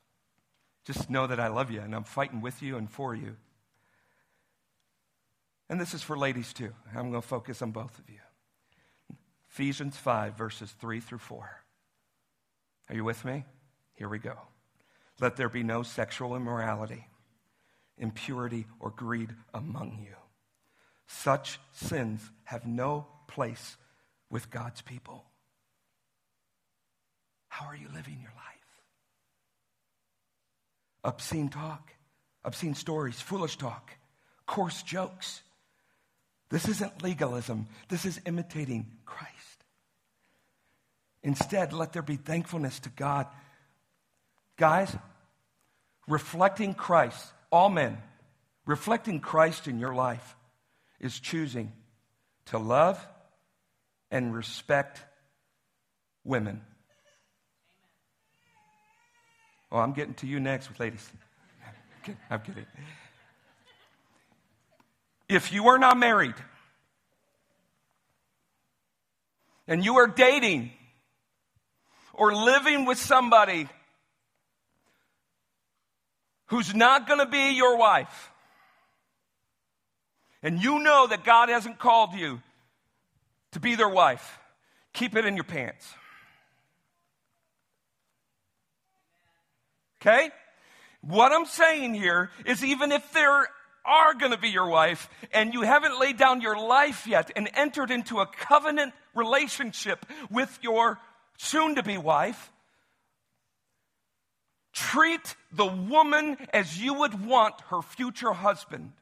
Just 0.87 1.11
know 1.11 1.27
that 1.27 1.41
I 1.41 1.49
love 1.49 1.71
you 1.71 1.81
and 1.81 1.95
I'm 1.95 2.05
fighting 2.05 2.41
with 2.41 2.63
you 2.63 2.77
and 2.77 2.91
for 2.91 3.15
you. 3.15 3.37
And 5.69 5.81
this 5.81 5.95
is 5.95 6.03
for 6.03 6.17
ladies 6.17 6.53
too. 6.53 6.73
I'm 6.95 7.11
going 7.11 7.21
to 7.21 7.29
focus 7.29 7.61
on 7.61 7.73
both 7.73 7.99
of 7.99 8.09
you. 8.09 8.21
Ephesians 9.51 9.97
5, 9.97 10.35
verses 10.35 10.71
3 10.81 11.01
through 11.01 11.19
4. 11.19 11.51
Are 12.89 12.95
you 12.95 13.05
with 13.05 13.25
me? 13.25 13.45
Here 13.95 14.09
we 14.09 14.19
go. 14.19 14.37
Let 15.21 15.37
there 15.37 15.49
be 15.49 15.63
no 15.63 15.83
sexual 15.83 16.37
immorality, 16.37 17.07
impurity, 17.99 18.67
or 18.81 18.91
greed 18.91 19.31
among 19.55 19.99
you. 20.03 20.15
Such 21.07 21.59
sins 21.73 22.21
have 22.45 22.67
no 22.67 23.07
place 23.29 23.77
with 24.31 24.51
God's 24.51 24.83
people. 24.83 25.25
How 27.49 27.67
are 27.67 27.77
you 27.77 27.89
living 27.95 28.19
your 28.21 28.33
life? 28.33 28.45
Obscene 31.05 31.49
talk, 31.49 31.93
obscene 32.45 32.75
stories, 32.75 33.21
foolish 33.21 33.57
talk, 33.57 33.93
coarse 34.47 34.83
jokes. 34.83 35.43
This 36.51 36.69
isn't 36.69 37.03
legalism, 37.03 37.67
this 37.89 38.05
is 38.05 38.21
imitating 38.27 38.87
Christ. 39.05 39.33
Instead, 41.23 41.73
let 41.73 41.93
there 41.93 42.03
be 42.03 42.17
thankfulness 42.17 42.79
to 42.81 42.89
God. 42.91 43.27
Guys, 44.57 44.95
reflecting 46.07 46.75
Christ, 46.75 47.33
all 47.51 47.69
men, 47.69 47.99
reflecting 48.67 49.21
Christ 49.21 49.69
in 49.69 49.79
your 49.79 49.95
life 49.95 50.37
is 51.01 51.19
choosing 51.19 51.73
to 52.47 52.59
love 52.59 53.05
and 54.11 54.35
respect 54.35 55.01
women. 56.25 56.63
Oh, 59.71 59.79
I'm 59.79 59.93
getting 59.93 60.15
to 60.15 60.27
you 60.27 60.41
next, 60.41 60.69
with 60.69 60.81
ladies. 60.81 61.09
I'm 62.31 62.41
kidding. 62.41 62.67
If 65.29 65.53
you 65.53 65.69
are 65.69 65.79
not 65.79 65.97
married 65.97 66.35
and 69.67 69.85
you 69.85 69.97
are 69.97 70.07
dating 70.07 70.71
or 72.15 72.33
living 72.35 72.85
with 72.85 72.99
somebody 72.99 73.69
who's 76.47 76.75
not 76.75 77.07
going 77.07 77.21
to 77.21 77.27
be 77.27 77.53
your 77.57 77.77
wife, 77.77 78.31
and 80.43 80.63
you 80.63 80.79
know 80.79 81.07
that 81.07 81.25
God 81.25 81.49
hasn't 81.49 81.79
called 81.79 82.15
you 82.15 82.41
to 83.53 83.61
be 83.61 83.75
their 83.75 83.89
wife, 83.89 84.39
keep 84.93 85.17
it 85.17 85.25
in 85.25 85.35
your 85.35 85.45
pants. 85.45 85.87
Okay? 90.01 90.31
What 91.01 91.33
I'm 91.33 91.47
saying 91.47 91.95
here 91.95 92.31
is 92.45 92.65
even 92.65 92.93
if 92.93 93.13
there 93.13 93.49
are 93.85 94.15
going 94.15 94.33
to 94.33 94.39
be 94.39 94.49
your 94.49 94.69
wife 94.69 95.09
and 95.33 95.55
you 95.55 95.63
haven't 95.63 95.99
laid 95.99 96.17
down 96.17 96.41
your 96.41 96.59
life 96.59 97.07
yet 97.07 97.31
and 97.35 97.49
entered 97.55 97.91
into 97.91 98.19
a 98.19 98.27
covenant 98.27 98.93
relationship 99.15 100.05
with 100.31 100.59
your 100.63 100.99
soon 101.39 101.77
to 101.77 101.83
be 101.83 101.97
wife, 101.97 102.51
treat 104.77 105.35
the 105.53 105.65
woman 105.65 106.37
as 106.53 106.79
you 106.79 106.93
would 106.93 107.27
want 107.27 107.55
her 107.71 107.81
future 107.81 108.35
husband 108.35 108.93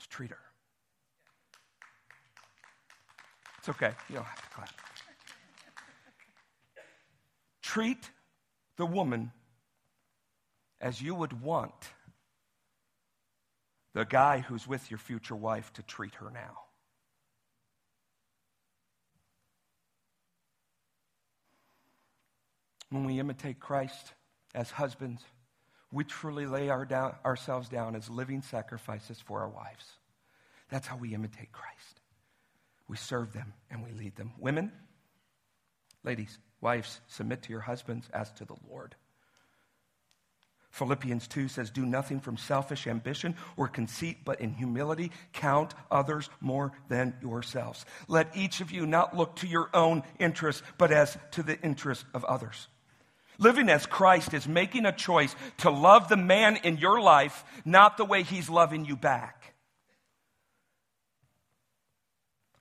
to 0.00 0.08
treat 0.08 0.30
her. 0.30 0.38
It's 3.58 3.68
okay. 3.68 3.92
You 4.08 4.16
don't 4.16 4.24
have 4.24 4.42
to 4.42 4.48
clap. 4.54 4.70
Treat 7.62 8.10
the 8.78 8.86
woman 8.86 9.30
as 10.80 11.02
you 11.02 11.14
would 11.14 11.42
want 11.42 11.90
the 13.94 14.04
guy 14.06 14.38
who's 14.38 14.66
with 14.66 14.90
your 14.90 14.98
future 14.98 15.36
wife 15.36 15.70
to 15.74 15.82
treat 15.82 16.14
her 16.14 16.30
now. 16.30 16.71
When 22.92 23.04
we 23.04 23.18
imitate 23.18 23.58
Christ 23.58 24.12
as 24.54 24.70
husbands, 24.70 25.22
we 25.90 26.04
truly 26.04 26.46
lay 26.46 26.68
our 26.68 26.84
down, 26.84 27.14
ourselves 27.24 27.68
down 27.68 27.96
as 27.96 28.08
living 28.08 28.42
sacrifices 28.42 29.20
for 29.20 29.40
our 29.40 29.48
wives. 29.48 29.84
That's 30.70 30.86
how 30.86 30.96
we 30.96 31.14
imitate 31.14 31.52
Christ. 31.52 32.00
We 32.88 32.96
serve 32.96 33.32
them 33.32 33.54
and 33.70 33.82
we 33.82 33.92
lead 33.92 34.16
them. 34.16 34.32
Women, 34.38 34.72
ladies, 36.04 36.38
wives, 36.60 37.00
submit 37.08 37.42
to 37.42 37.50
your 37.50 37.60
husbands 37.60 38.08
as 38.12 38.30
to 38.32 38.44
the 38.44 38.56
Lord. 38.68 38.94
Philippians 40.70 41.28
2 41.28 41.48
says, 41.48 41.70
Do 41.70 41.84
nothing 41.84 42.20
from 42.20 42.38
selfish 42.38 42.86
ambition 42.86 43.36
or 43.58 43.68
conceit, 43.68 44.18
but 44.24 44.40
in 44.40 44.54
humility 44.54 45.12
count 45.34 45.74
others 45.90 46.30
more 46.40 46.72
than 46.88 47.14
yourselves. 47.20 47.84
Let 48.08 48.34
each 48.34 48.62
of 48.62 48.70
you 48.70 48.86
not 48.86 49.14
look 49.14 49.36
to 49.36 49.46
your 49.46 49.68
own 49.74 50.02
interests, 50.18 50.62
but 50.78 50.90
as 50.90 51.18
to 51.32 51.42
the 51.42 51.60
interests 51.60 52.06
of 52.14 52.24
others. 52.24 52.68
Living 53.42 53.68
as 53.68 53.86
Christ 53.86 54.34
is 54.34 54.46
making 54.46 54.86
a 54.86 54.92
choice 54.92 55.34
to 55.58 55.70
love 55.70 56.08
the 56.08 56.16
man 56.16 56.56
in 56.56 56.78
your 56.78 57.00
life, 57.00 57.44
not 57.64 57.96
the 57.96 58.04
way 58.04 58.22
he's 58.22 58.48
loving 58.48 58.84
you 58.84 58.96
back 58.96 59.54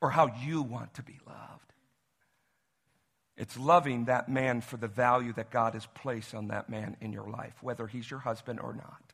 or 0.01 0.09
how 0.09 0.31
you 0.43 0.63
want 0.63 0.95
to 0.95 1.03
be 1.03 1.19
loved. 1.27 1.73
It's 3.37 3.57
loving 3.57 4.05
that 4.05 4.27
man 4.27 4.61
for 4.61 4.77
the 4.77 4.87
value 4.87 5.33
that 5.33 5.51
God 5.51 5.73
has 5.73 5.85
placed 5.85 6.33
on 6.33 6.47
that 6.47 6.69
man 6.69 6.97
in 6.99 7.13
your 7.13 7.29
life, 7.29 7.53
whether 7.61 7.87
he's 7.87 8.09
your 8.09 8.19
husband 8.19 8.59
or 8.59 8.73
not. 8.73 9.13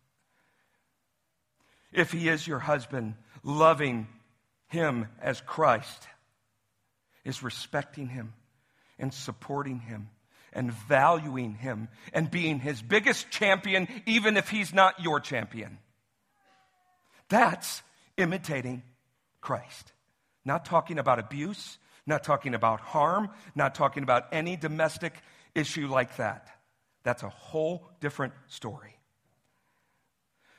If 1.92 2.12
he 2.12 2.30
is 2.30 2.48
your 2.48 2.60
husband, 2.60 3.16
loving 3.44 4.08
him 4.68 5.08
as 5.22 5.42
Christ 5.42 6.08
is 7.24 7.44
respecting 7.44 8.08
him 8.08 8.34
and 8.98 9.14
supporting 9.14 9.80
him 9.80 10.10
and 10.58 10.74
valuing 10.74 11.54
him 11.54 11.88
and 12.12 12.30
being 12.30 12.60
his 12.60 12.82
biggest 12.82 13.30
champion, 13.30 13.88
even 14.06 14.36
if 14.36 14.50
he's 14.50 14.74
not 14.74 15.00
your 15.00 15.20
champion. 15.20 15.78
That's 17.30 17.84
imitating 18.18 18.82
Christ. 19.40 19.94
Not 20.44 20.66
talking 20.66 20.98
about 20.98 21.20
abuse, 21.20 21.78
not 22.08 22.24
talking 22.24 22.56
about 22.56 22.80
harm, 22.80 23.30
not 23.54 23.76
talking 23.76 24.02
about 24.02 24.26
any 24.32 24.58
domestic 24.58 25.14
issue 25.54 25.88
like 25.88 26.18
that. 26.18 26.48
That's 27.04 27.22
a 27.22 27.30
whole 27.30 27.88
different 28.02 28.34
story. 28.48 28.98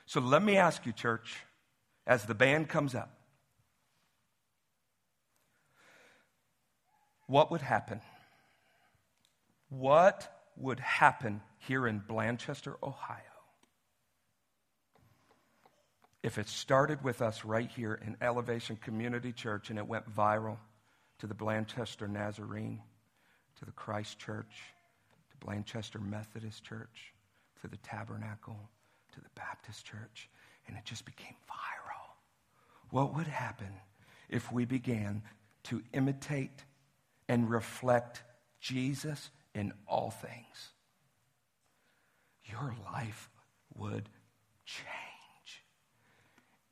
So 0.06 0.20
let 0.20 0.42
me 0.42 0.56
ask 0.56 0.86
you, 0.86 0.92
church, 0.92 1.36
as 2.06 2.24
the 2.24 2.34
band 2.34 2.68
comes 2.68 2.94
up, 2.94 3.12
what 7.26 7.50
would 7.50 7.62
happen 7.62 8.00
what 9.68 10.32
would 10.56 10.80
happen 10.80 11.40
here 11.58 11.86
in 11.86 12.00
Blanchester, 12.00 12.74
Ohio, 12.82 13.22
if 16.22 16.38
it 16.38 16.48
started 16.48 17.02
with 17.04 17.22
us 17.22 17.44
right 17.44 17.70
here 17.70 17.94
in 18.04 18.16
Elevation 18.20 18.76
Community 18.76 19.32
Church 19.32 19.70
and 19.70 19.78
it 19.78 19.86
went 19.86 20.12
viral 20.14 20.56
to 21.20 21.26
the 21.26 21.34
Blanchester 21.34 22.08
Nazarene, 22.08 22.82
to 23.58 23.64
the 23.64 23.72
Christ 23.72 24.18
Church, 24.18 24.62
to 25.30 25.46
Blanchester 25.46 26.00
Methodist 26.00 26.64
Church, 26.64 27.12
to 27.62 27.68
the 27.68 27.76
Tabernacle, 27.78 28.58
to 29.14 29.20
the 29.20 29.30
Baptist 29.34 29.84
Church, 29.84 30.28
and 30.66 30.76
it 30.76 30.84
just 30.84 31.04
became 31.04 31.34
viral. 31.48 32.14
What 32.90 33.14
would 33.14 33.26
happen 33.26 33.72
if 34.28 34.50
we 34.52 34.64
began 34.64 35.22
to 35.64 35.82
imitate 35.92 36.64
and 37.28 37.50
reflect 37.50 38.22
Jesus 38.60 39.30
in 39.54 39.72
all 39.86 40.10
things, 40.10 40.72
your 42.44 42.74
life 42.92 43.28
would 43.74 44.08
change. 44.64 45.64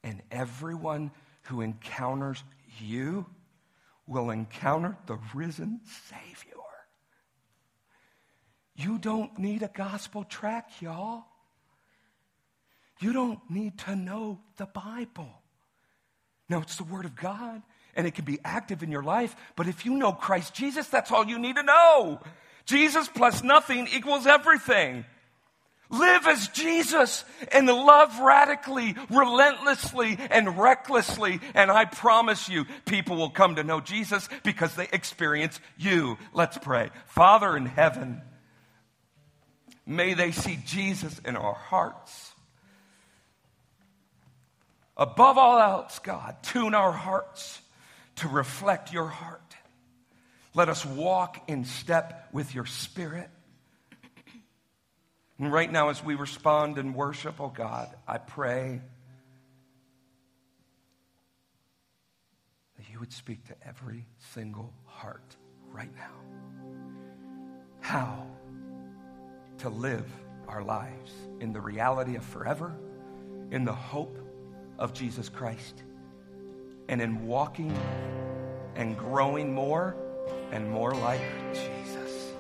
And 0.02 0.22
everyone 0.30 1.10
who 1.44 1.60
encounters 1.60 2.42
you 2.80 3.26
will 4.06 4.30
encounter 4.30 4.96
the 5.06 5.18
risen 5.34 5.80
Savior. 6.08 6.52
You 8.76 8.98
don't 8.98 9.38
need 9.38 9.62
a 9.62 9.70
gospel 9.72 10.24
track, 10.24 10.70
y'all. 10.80 11.24
You 13.00 13.12
don't 13.12 13.40
need 13.50 13.78
to 13.80 13.96
know 13.96 14.38
the 14.58 14.66
Bible. 14.66 15.30
No, 16.48 16.60
it's 16.60 16.76
the 16.76 16.84
Word 16.84 17.04
of 17.04 17.16
God, 17.16 17.62
and 17.94 18.06
it 18.06 18.14
can 18.14 18.24
be 18.24 18.38
active 18.44 18.82
in 18.82 18.90
your 18.90 19.02
life. 19.02 19.34
But 19.56 19.66
if 19.66 19.84
you 19.84 19.96
know 19.96 20.12
Christ 20.12 20.54
Jesus, 20.54 20.86
that's 20.88 21.10
all 21.10 21.26
you 21.26 21.38
need 21.38 21.56
to 21.56 21.62
know. 21.62 22.20
Jesus 22.66 23.08
plus 23.08 23.42
nothing 23.42 23.88
equals 23.92 24.26
everything. 24.26 25.04
Live 25.88 26.26
as 26.26 26.48
Jesus 26.48 27.24
and 27.52 27.68
love 27.68 28.18
radically, 28.18 28.96
relentlessly, 29.08 30.18
and 30.30 30.58
recklessly. 30.58 31.38
And 31.54 31.70
I 31.70 31.84
promise 31.84 32.48
you, 32.48 32.64
people 32.86 33.16
will 33.16 33.30
come 33.30 33.54
to 33.54 33.64
know 33.64 33.80
Jesus 33.80 34.28
because 34.42 34.74
they 34.74 34.88
experience 34.92 35.60
you. 35.78 36.18
Let's 36.34 36.58
pray. 36.58 36.90
Father 37.06 37.56
in 37.56 37.66
heaven, 37.66 38.20
may 39.86 40.14
they 40.14 40.32
see 40.32 40.58
Jesus 40.66 41.20
in 41.24 41.36
our 41.36 41.54
hearts. 41.54 42.32
Above 44.96 45.38
all 45.38 45.60
else, 45.60 46.00
God, 46.00 46.36
tune 46.42 46.74
our 46.74 46.92
hearts 46.92 47.60
to 48.16 48.28
reflect 48.28 48.92
your 48.92 49.06
heart. 49.06 49.45
Let 50.56 50.70
us 50.70 50.86
walk 50.86 51.50
in 51.50 51.66
step 51.66 52.30
with 52.32 52.54
your 52.54 52.64
spirit. 52.64 53.28
And 55.38 55.52
right 55.52 55.70
now, 55.70 55.90
as 55.90 56.02
we 56.02 56.14
respond 56.14 56.78
and 56.78 56.94
worship, 56.94 57.42
oh 57.42 57.50
God, 57.50 57.94
I 58.08 58.16
pray 58.16 58.80
that 62.78 62.90
you 62.90 62.98
would 63.00 63.12
speak 63.12 63.46
to 63.48 63.54
every 63.68 64.06
single 64.32 64.72
heart 64.86 65.36
right 65.72 65.94
now. 65.94 66.72
How 67.80 68.26
to 69.58 69.68
live 69.68 70.10
our 70.48 70.62
lives 70.62 71.12
in 71.38 71.52
the 71.52 71.60
reality 71.60 72.16
of 72.16 72.24
forever, 72.24 72.74
in 73.50 73.66
the 73.66 73.74
hope 73.74 74.16
of 74.78 74.94
Jesus 74.94 75.28
Christ, 75.28 75.82
and 76.88 77.02
in 77.02 77.26
walking 77.26 77.76
and 78.74 78.96
growing 78.96 79.52
more 79.52 79.98
and 80.52 80.70
more 80.70 80.94
like 80.94 81.22
Jesus. 81.52 82.32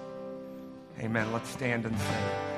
Amen. 1.00 1.32
Let's 1.32 1.48
stand 1.50 1.86
and 1.86 1.98
sing. 1.98 2.55